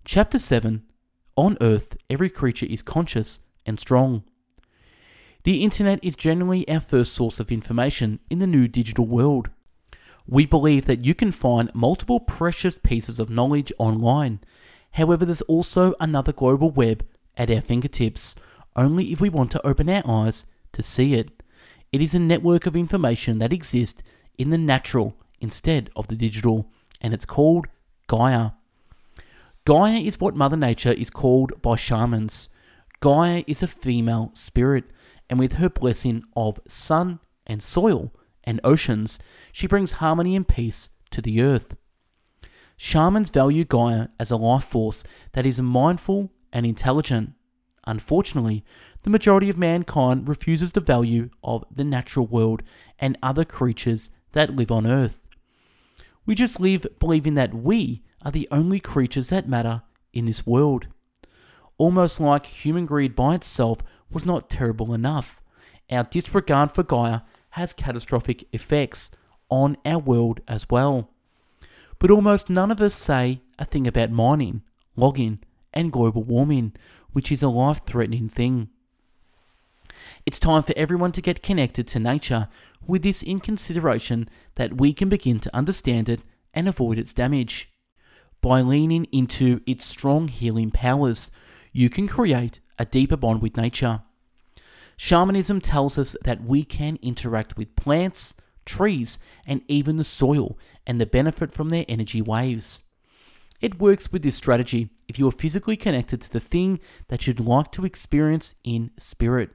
Chapter 0.05 0.41
7 0.41 0.83
on 1.37 1.57
Earth, 1.61 1.97
every 2.11 2.31
creature 2.31 2.67
is 2.67 2.83
conscious 2.83 3.41
and 3.65 3.79
strong. 3.79 4.25
The 5.45 5.63
internet 5.63 6.01
is 6.03 6.17
generally 6.17 6.67
our 6.71 6.81
first 6.81 7.13
source 7.13 7.39
of 7.39 7.53
information 7.53 8.19
in 8.31 8.39
the 8.39 8.47
new 8.47 8.67
digital 8.67 9.07
world. 9.07 9.51
We 10.27 10.47
believe 10.47 10.87
that 10.87 11.05
you 11.05 11.15
can 11.15 11.33
find 11.33 11.71
multiple 11.75 12.19
precious 12.19 12.79
pieces 12.79 13.21
of 13.21 13.29
knowledge 13.29 13.71
online. 13.79 14.41
However, 14.93 15.27
there's 15.27 15.43
also 15.43 15.95
another 16.01 16.33
global 16.33 16.71
web 16.71 17.05
at 17.37 17.51
our 17.51 17.61
fingertips, 17.61 18.35
only 18.75 19.13
if 19.13 19.21
we 19.21 19.29
want 19.29 19.51
to 19.51 19.67
open 19.67 19.91
our 19.91 20.03
eyes 20.07 20.47
to 20.73 20.83
see 20.83 21.13
it. 21.13 21.43
It 21.93 22.01
is 22.01 22.15
a 22.15 22.19
network 22.19 22.65
of 22.65 22.75
information 22.75 23.39
that 23.41 23.53
exists 23.53 24.03
in 24.39 24.49
the 24.49 24.57
natural 24.57 25.15
instead 25.43 25.91
of 25.95 26.09
the 26.09 26.17
digital, 26.17 26.71
and 27.03 27.13
it's 27.13 27.27
called 27.27 27.67
Gaia. 28.07 28.53
Gaia 29.67 29.99
is 29.99 30.19
what 30.19 30.35
Mother 30.35 30.57
Nature 30.57 30.93
is 30.93 31.11
called 31.11 31.61
by 31.61 31.77
shamans. 31.77 32.49
Gaia 33.01 33.45
is 33.47 33.63
a 33.63 33.67
female 33.67 34.31
spirit, 34.33 34.85
and 35.29 35.39
with 35.39 35.55
her 35.55 35.69
blessing 35.69 36.25
of 36.37 36.61
sun 36.67 37.21
and 37.47 37.63
soil 37.63 38.13
and 38.45 38.61
oceans, 38.63 39.19
she 39.53 39.67
brings 39.67 39.93
harmony 39.93 40.37
and 40.37 40.47
peace 40.47 40.91
to 41.11 41.23
the 41.23 41.43
earth. 41.43 41.77
Shamans 42.77 43.31
value 43.31 43.65
Gaia 43.65 44.09
as 44.19 44.31
a 44.31 44.37
life 44.37 44.65
force 44.65 45.05
that 45.33 45.47
is 45.47 45.61
mindful 45.61 46.33
and 46.53 46.67
intelligent. 46.67 47.33
Unfortunately, 47.87 48.65
the 49.03 49.11
majority 49.11 49.49
of 49.49 49.59
mankind 49.59 50.29
refuses 50.29 50.73
the 50.73 50.81
value 50.81 51.31
of 51.43 51.65
the 51.75 51.85
natural 51.85 52.27
world 52.27 52.63
and 52.99 53.19
other 53.23 53.45
creatures 53.45 54.11
that 54.33 54.57
live 54.57 54.73
on 54.73 54.87
Earth. 54.87 55.27
We 56.27 56.35
just 56.35 56.61
live 56.61 56.87
believing 56.99 57.35
that 57.35 57.55
we 57.55 58.03
are 58.23 58.33
the 58.33 58.49
only 58.51 58.81
creatures 58.81 59.29
that 59.29 59.49
matter 59.49 59.83
in 60.13 60.25
this 60.25 60.47
world. 60.47 60.87
Almost 61.77 62.21
like 62.21 62.47
human 62.47 62.87
greed 62.87 63.15
by 63.15 63.35
itself 63.35 63.79
was 64.15 64.25
not 64.25 64.49
terrible 64.49 64.95
enough, 64.95 65.43
our 65.91 66.05
disregard 66.05 66.73
for 66.73 66.83
Gaia 66.83 67.21
has 67.51 67.73
catastrophic 67.73 68.47
effects 68.53 69.11
on 69.49 69.77
our 69.85 69.99
world 69.99 70.41
as 70.49 70.69
well. 70.71 71.11
But 71.99 72.11
almost 72.11 72.51
none 72.51 72.71
of 72.71 72.81
us 72.81 72.95
say 72.95 73.41
a 73.59 73.65
thing 73.65 73.87
about 73.87 74.11
mining, 74.11 74.63
logging, 74.97 75.41
and 75.73 75.93
global 75.93 76.23
warming, 76.23 76.73
which 77.13 77.31
is 77.31 77.43
a 77.43 77.49
life 77.49 77.83
threatening 77.85 78.29
thing. 78.29 78.69
It's 80.27 80.39
time 80.39 80.63
for 80.63 80.75
everyone 80.77 81.13
to 81.13 81.23
get 81.23 81.43
connected 81.43 81.87
to 81.89 81.99
nature 81.99 82.49
with 82.87 83.03
this 83.03 83.23
in 83.23 83.39
consideration 83.39 84.29
that 84.57 84.79
we 84.79 84.93
can 84.93 85.09
begin 85.09 85.41
to 85.41 85.57
understand 85.57 86.09
it 86.09 86.21
and 86.53 86.69
avoid 86.69 86.99
its 86.99 87.13
damage. 87.13 87.71
By 88.41 88.61
leaning 88.61 89.07
into 89.07 89.61
its 89.67 89.87
strong 89.87 90.29
healing 90.29 90.71
powers, 90.71 91.31
you 91.73 91.89
can 91.89 92.07
create 92.07 92.61
a 92.79 92.85
deeper 92.85 93.17
bond 93.17 93.43
with 93.43 93.57
nature. 93.57 94.03
Shamanism 94.97 95.61
tells 95.61 95.99
us 95.99 96.17
that 96.25 96.45
we 96.45 96.65
can 96.65 96.99
interact 97.03 97.57
with 97.57 97.77
plants, 97.77 98.35
trees, 98.65 99.19
and 99.47 99.63
even 99.67 99.97
the 99.97 100.05
soil 100.05 100.59
and 100.87 101.01
the 101.01 101.07
benefit 101.07 101.53
from 101.53 101.71
their 101.71 101.85
energy 101.89 102.23
waves. 102.23 102.85
It 103.61 103.81
works 103.81 104.13
with 104.13 104.23
this 104.23 104.37
strategy 104.37 104.91
if 105.09 105.19
you 105.19 105.27
are 105.29 105.33
physically 105.33 105.77
connected 105.77 106.21
to 106.21 106.33
the 106.33 106.41
thing 106.41 106.81
that 107.09 107.27
you'd 107.27 107.41
like 107.41 107.71
to 107.73 107.85
experience 107.85 108.55
in 108.63 108.91
spirit. 108.99 109.51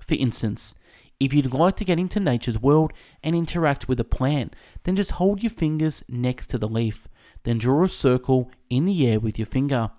For 0.00 0.14
instance, 0.14 0.74
if 1.18 1.32
you'd 1.32 1.52
like 1.52 1.76
to 1.76 1.84
get 1.84 1.98
into 1.98 2.20
nature's 2.20 2.60
world 2.60 2.92
and 3.22 3.34
interact 3.34 3.88
with 3.88 3.98
a 4.00 4.04
plant, 4.04 4.54
then 4.84 4.96
just 4.96 5.12
hold 5.12 5.42
your 5.42 5.50
fingers 5.50 6.04
next 6.08 6.48
to 6.48 6.58
the 6.58 6.68
leaf, 6.68 7.08
then 7.44 7.58
draw 7.58 7.84
a 7.84 7.88
circle 7.88 8.50
in 8.68 8.84
the 8.84 9.06
air 9.06 9.18
with 9.18 9.38
your 9.38 9.46
finger. 9.46 9.90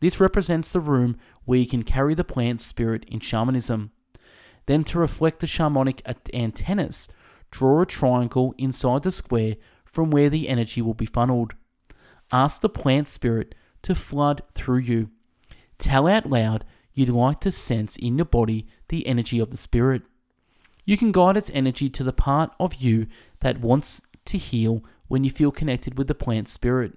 This 0.00 0.20
represents 0.20 0.70
the 0.70 0.80
room 0.80 1.16
where 1.44 1.58
you 1.58 1.66
can 1.66 1.82
carry 1.82 2.14
the 2.14 2.24
plant 2.24 2.60
spirit 2.60 3.04
in 3.08 3.20
shamanism. 3.20 3.92
Then, 4.66 4.84
to 4.84 4.98
reflect 4.98 5.40
the 5.40 5.46
shamanic 5.46 6.00
antennas, 6.34 7.08
draw 7.50 7.82
a 7.82 7.86
triangle 7.86 8.54
inside 8.58 9.04
the 9.04 9.10
square 9.10 9.56
from 9.84 10.10
where 10.10 10.28
the 10.28 10.48
energy 10.48 10.82
will 10.82 10.94
be 10.94 11.06
funneled. 11.06 11.54
Ask 12.32 12.60
the 12.60 12.68
plant 12.68 13.06
spirit 13.06 13.54
to 13.82 13.94
flood 13.94 14.42
through 14.52 14.80
you. 14.80 15.10
Tell 15.78 16.06
out 16.06 16.28
loud 16.28 16.64
you'd 16.92 17.08
like 17.08 17.40
to 17.40 17.50
sense 17.50 17.96
in 17.96 18.18
your 18.18 18.24
body 18.24 18.66
the 18.88 19.06
energy 19.06 19.38
of 19.38 19.50
the 19.50 19.56
spirit. 19.56 20.02
You 20.84 20.96
can 20.96 21.12
guide 21.12 21.36
its 21.36 21.50
energy 21.54 21.88
to 21.90 22.04
the 22.04 22.12
part 22.12 22.50
of 22.58 22.76
you 22.76 23.06
that 23.40 23.60
wants 23.60 24.02
to 24.26 24.38
heal 24.38 24.82
when 25.08 25.24
you 25.24 25.30
feel 25.30 25.50
connected 25.50 25.96
with 25.96 26.08
the 26.08 26.14
plant 26.14 26.48
spirit. 26.48 26.94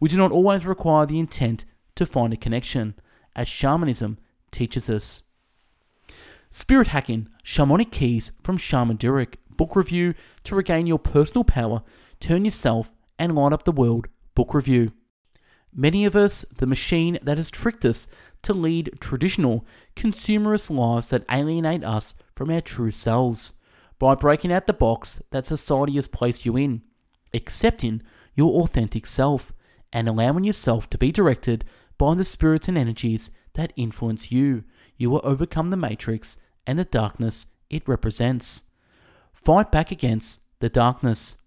We 0.00 0.08
do 0.08 0.16
not 0.16 0.32
always 0.32 0.66
require 0.66 1.06
the 1.06 1.18
intent 1.18 1.64
to 1.98 2.06
find 2.06 2.32
a 2.32 2.36
connection, 2.36 2.94
as 3.36 3.48
shamanism 3.48 4.18
teaches 4.50 4.88
us. 4.88 5.22
Spirit 6.50 6.88
Hacking 6.88 7.28
Shamanic 7.44 7.92
Keys 7.92 8.32
from 8.42 8.56
Shaman 8.56 8.96
Durek 8.96 9.34
book 9.50 9.76
review 9.76 10.14
to 10.44 10.54
regain 10.54 10.86
your 10.86 10.98
personal 10.98 11.44
power, 11.44 11.82
turn 12.20 12.44
yourself, 12.44 12.92
and 13.18 13.34
light 13.34 13.52
up 13.52 13.64
the 13.64 13.72
world 13.72 14.08
book 14.34 14.54
review. 14.54 14.92
Many 15.74 16.04
of 16.04 16.16
us, 16.16 16.42
the 16.42 16.66
machine 16.66 17.18
that 17.22 17.36
has 17.36 17.50
tricked 17.50 17.84
us 17.84 18.08
to 18.42 18.54
lead 18.54 18.92
traditional, 19.00 19.66
consumerist 19.96 20.70
lives 20.70 21.08
that 21.08 21.24
alienate 21.30 21.84
us 21.84 22.14
from 22.34 22.50
our 22.50 22.60
true 22.60 22.92
selves 22.92 23.54
by 23.98 24.14
breaking 24.14 24.52
out 24.52 24.66
the 24.66 24.72
box 24.72 25.20
that 25.30 25.44
society 25.44 25.96
has 25.96 26.06
placed 26.06 26.46
you 26.46 26.56
in, 26.56 26.82
accepting 27.34 28.02
your 28.34 28.62
authentic 28.62 29.06
self, 29.06 29.52
and 29.92 30.08
allowing 30.08 30.44
yourself 30.44 30.88
to 30.90 30.98
be 30.98 31.10
directed 31.10 31.64
by 31.98 32.14
the 32.14 32.24
spirits 32.24 32.68
and 32.68 32.78
energies 32.78 33.30
that 33.54 33.72
influence 33.76 34.32
you. 34.32 34.64
You 34.96 35.10
will 35.10 35.20
overcome 35.24 35.70
the 35.70 35.76
matrix 35.76 36.36
and 36.66 36.78
the 36.78 36.84
darkness 36.84 37.46
it 37.68 37.86
represents. 37.86 38.64
Fight 39.32 39.70
back 39.70 39.90
against 39.90 40.42
the 40.60 40.68
darkness. 40.68 41.42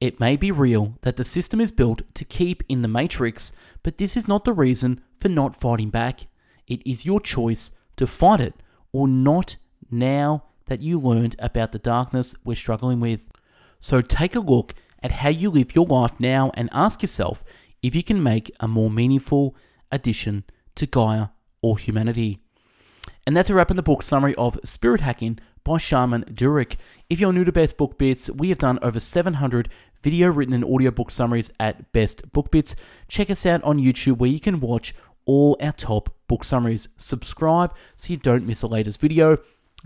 It 0.00 0.18
may 0.18 0.36
be 0.36 0.50
real 0.50 0.98
that 1.02 1.16
the 1.16 1.24
system 1.24 1.60
is 1.60 1.70
built 1.70 2.02
to 2.14 2.24
keep 2.24 2.62
in 2.68 2.82
the 2.82 2.88
matrix, 2.88 3.52
but 3.82 3.98
this 3.98 4.16
is 4.16 4.26
not 4.26 4.44
the 4.44 4.52
reason 4.52 5.00
for 5.20 5.28
not 5.28 5.54
fighting 5.54 5.90
back. 5.90 6.22
It 6.66 6.80
is 6.86 7.06
your 7.06 7.20
choice 7.20 7.72
to 7.96 8.06
fight 8.06 8.40
it 8.40 8.54
or 8.92 9.06
not 9.06 9.56
now 9.90 10.44
that 10.66 10.80
you 10.80 10.98
learned 10.98 11.36
about 11.38 11.72
the 11.72 11.78
darkness 11.78 12.34
we're 12.44 12.56
struggling 12.56 13.00
with. 13.00 13.28
So 13.80 14.00
take 14.00 14.34
a 14.34 14.40
look 14.40 14.74
at 15.02 15.12
how 15.12 15.28
you 15.28 15.50
live 15.50 15.74
your 15.74 15.86
life 15.86 16.18
now 16.18 16.50
and 16.54 16.68
ask 16.72 17.02
yourself 17.02 17.44
if 17.82 17.94
you 17.94 18.02
can 18.02 18.22
make 18.22 18.50
a 18.60 18.68
more 18.68 18.90
meaningful 18.90 19.56
addition 19.92 20.44
to 20.74 20.86
Gaia 20.86 21.28
or 21.60 21.78
humanity. 21.78 22.40
And 23.26 23.36
that's 23.36 23.50
a 23.50 23.54
wrap 23.54 23.70
in 23.70 23.76
the 23.76 23.82
book 23.82 24.02
summary 24.02 24.34
of 24.34 24.58
Spirit 24.64 25.00
Hacking 25.00 25.38
by 25.62 25.78
Shaman 25.78 26.24
Durek. 26.24 26.76
If 27.08 27.20
you're 27.20 27.32
new 27.32 27.44
to 27.44 27.52
Best 27.52 27.76
Book 27.76 27.98
Bits, 27.98 28.30
we 28.30 28.48
have 28.48 28.58
done 28.58 28.80
over 28.82 28.98
700 28.98 29.68
video 30.02 30.28
written 30.28 30.54
and 30.54 30.64
audio 30.64 30.90
book 30.90 31.10
summaries 31.10 31.52
at 31.60 31.92
Best 31.92 32.32
Book 32.32 32.50
Bits. 32.50 32.74
Check 33.06 33.30
us 33.30 33.46
out 33.46 33.62
on 33.62 33.78
YouTube 33.78 34.18
where 34.18 34.30
you 34.30 34.40
can 34.40 34.58
watch 34.58 34.94
all 35.24 35.56
our 35.60 35.72
top 35.72 36.14
book 36.26 36.42
summaries. 36.42 36.88
Subscribe 36.96 37.72
so 37.94 38.12
you 38.12 38.16
don't 38.16 38.46
miss 38.46 38.62
the 38.62 38.68
latest 38.68 39.00
video. 39.00 39.38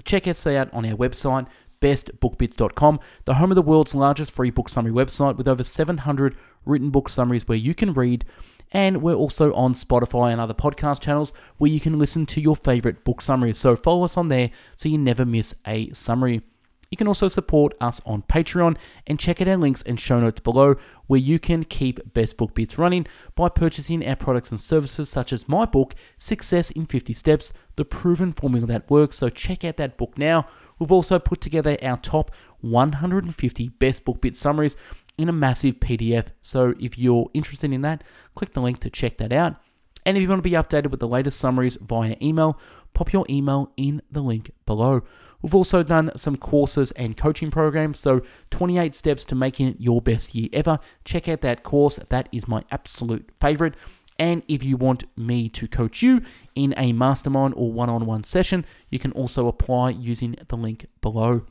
Check 0.04 0.26
us 0.26 0.46
out 0.46 0.72
on 0.72 0.86
our 0.86 0.96
website, 0.96 1.46
bestbookbits.com, 1.86 2.98
the 3.26 3.34
home 3.34 3.52
of 3.52 3.54
the 3.54 3.62
world's 3.62 3.94
largest 3.94 4.32
free 4.32 4.50
book 4.50 4.68
summary 4.68 4.90
website 4.90 5.36
with 5.36 5.46
over 5.46 5.62
700 5.62 6.36
written 6.64 6.90
book 6.90 7.08
summaries 7.08 7.46
where 7.46 7.56
you 7.56 7.74
can 7.74 7.92
read 7.92 8.24
and 8.72 9.00
we're 9.00 9.14
also 9.14 9.54
on 9.54 9.72
Spotify 9.72 10.32
and 10.32 10.40
other 10.40 10.52
podcast 10.52 11.00
channels 11.00 11.32
where 11.58 11.70
you 11.70 11.78
can 11.78 11.96
listen 11.96 12.26
to 12.26 12.40
your 12.40 12.56
favorite 12.56 13.04
book 13.04 13.22
summaries. 13.22 13.58
So 13.58 13.76
follow 13.76 14.02
us 14.02 14.16
on 14.16 14.26
there 14.26 14.50
so 14.74 14.88
you 14.88 14.98
never 14.98 15.24
miss 15.24 15.54
a 15.64 15.88
summary. 15.92 16.42
You 16.90 16.96
can 16.96 17.06
also 17.06 17.28
support 17.28 17.74
us 17.80 18.00
on 18.04 18.22
Patreon 18.22 18.76
and 19.06 19.20
check 19.20 19.40
out 19.40 19.46
our 19.46 19.56
links 19.56 19.84
and 19.84 20.00
show 20.00 20.18
notes 20.18 20.40
below 20.40 20.74
where 21.06 21.20
you 21.20 21.38
can 21.38 21.62
keep 21.62 22.14
Best 22.14 22.36
Book 22.36 22.54
Bits 22.54 22.78
running 22.78 23.06
by 23.36 23.48
purchasing 23.48 24.04
our 24.04 24.16
products 24.16 24.50
and 24.50 24.58
services 24.58 25.08
such 25.08 25.32
as 25.32 25.48
my 25.48 25.64
book, 25.64 25.94
Success 26.16 26.72
in 26.72 26.86
50 26.86 27.12
Steps, 27.12 27.52
the 27.76 27.84
proven 27.84 28.32
formula 28.32 28.66
that 28.66 28.90
works. 28.90 29.18
So 29.18 29.28
check 29.28 29.64
out 29.64 29.76
that 29.76 29.96
book 29.96 30.18
now. 30.18 30.48
We've 30.78 30.92
also 30.92 31.18
put 31.18 31.40
together 31.40 31.76
our 31.82 31.96
top 31.96 32.30
150 32.60 33.68
Best 33.70 34.04
Book 34.04 34.20
Bit 34.20 34.36
summaries 34.36 34.76
in 35.18 35.28
a 35.28 35.32
massive 35.32 35.80
PDF. 35.80 36.26
So 36.42 36.74
if 36.78 36.98
you're 36.98 37.30
interested 37.34 37.72
in 37.72 37.82
that, 37.82 38.04
click 38.34 38.52
the 38.52 38.60
link 38.60 38.80
to 38.80 38.90
check 38.90 39.18
that 39.18 39.32
out. 39.32 39.56
And 40.04 40.16
if 40.16 40.22
you 40.22 40.28
want 40.28 40.38
to 40.38 40.48
be 40.48 40.54
updated 40.54 40.90
with 40.90 41.00
the 41.00 41.08
latest 41.08 41.38
summaries 41.38 41.76
via 41.76 42.16
email, 42.22 42.58
pop 42.94 43.12
your 43.12 43.26
email 43.28 43.72
in 43.76 44.02
the 44.10 44.20
link 44.20 44.52
below. 44.64 45.02
We've 45.42 45.54
also 45.54 45.82
done 45.82 46.12
some 46.16 46.36
courses 46.36 46.92
and 46.92 47.16
coaching 47.16 47.50
programs. 47.50 47.98
So, 47.98 48.22
28 48.50 48.94
steps 48.94 49.24
to 49.24 49.34
making 49.34 49.76
your 49.78 50.00
best 50.00 50.34
year 50.34 50.48
ever. 50.52 50.78
Check 51.04 51.28
out 51.28 51.40
that 51.42 51.62
course. 51.62 51.96
That 51.96 52.28
is 52.32 52.48
my 52.48 52.64
absolute 52.70 53.30
favorite. 53.40 53.74
And 54.18 54.42
if 54.48 54.62
you 54.62 54.76
want 54.76 55.04
me 55.16 55.48
to 55.50 55.68
coach 55.68 56.02
you 56.02 56.22
in 56.54 56.74
a 56.76 56.92
mastermind 56.92 57.54
or 57.56 57.72
one 57.72 57.90
on 57.90 58.06
one 58.06 58.24
session, 58.24 58.64
you 58.90 58.98
can 58.98 59.12
also 59.12 59.46
apply 59.46 59.90
using 59.90 60.36
the 60.48 60.56
link 60.56 60.86
below. 61.00 61.44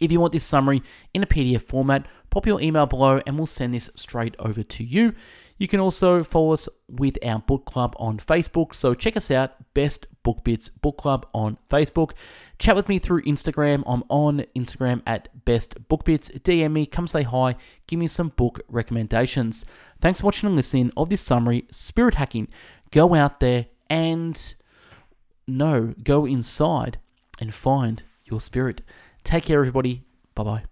If 0.00 0.10
you 0.10 0.20
want 0.20 0.32
this 0.32 0.44
summary 0.44 0.82
in 1.12 1.22
a 1.22 1.26
PDF 1.26 1.62
format, 1.62 2.06
pop 2.30 2.46
your 2.46 2.60
email 2.60 2.86
below 2.86 3.20
and 3.26 3.36
we'll 3.36 3.46
send 3.46 3.74
this 3.74 3.90
straight 3.94 4.34
over 4.38 4.62
to 4.62 4.84
you. 4.84 5.14
You 5.56 5.68
can 5.68 5.78
also 5.78 6.24
follow 6.24 6.52
us 6.52 6.68
with 6.88 7.16
our 7.24 7.38
book 7.38 7.64
club 7.64 7.94
on 7.98 8.18
Facebook. 8.18 8.74
So 8.74 8.92
check 8.92 9.16
us 9.16 9.30
out, 9.30 9.72
Best 9.72 10.06
Book 10.24 10.42
Bits 10.42 10.68
Book 10.68 10.96
Club 10.96 11.26
on 11.32 11.58
Facebook. 11.70 12.12
Chat 12.58 12.74
with 12.74 12.88
me 12.88 12.98
through 12.98 13.22
Instagram. 13.22 13.84
I'm 13.86 14.02
on 14.08 14.46
Instagram 14.56 15.02
at 15.06 15.44
Best 15.44 15.86
Book 15.86 16.04
Bits. 16.04 16.28
DM 16.28 16.72
me, 16.72 16.86
come 16.86 17.06
say 17.06 17.22
hi, 17.22 17.54
give 17.86 18.00
me 18.00 18.08
some 18.08 18.28
book 18.28 18.62
recommendations. 18.68 19.64
Thanks 20.04 20.20
for 20.20 20.26
watching 20.26 20.48
and 20.48 20.56
listening 20.56 20.92
of 20.98 21.08
this 21.08 21.22
summary, 21.22 21.64
Spirit 21.70 22.16
Hacking. 22.16 22.48
Go 22.90 23.14
out 23.14 23.40
there 23.40 23.68
and 23.88 24.54
no, 25.46 25.94
go 26.02 26.26
inside 26.26 26.98
and 27.40 27.54
find 27.54 28.02
your 28.26 28.42
spirit. 28.42 28.82
Take 29.22 29.44
care, 29.44 29.60
everybody. 29.60 30.02
Bye 30.34 30.42
bye. 30.42 30.64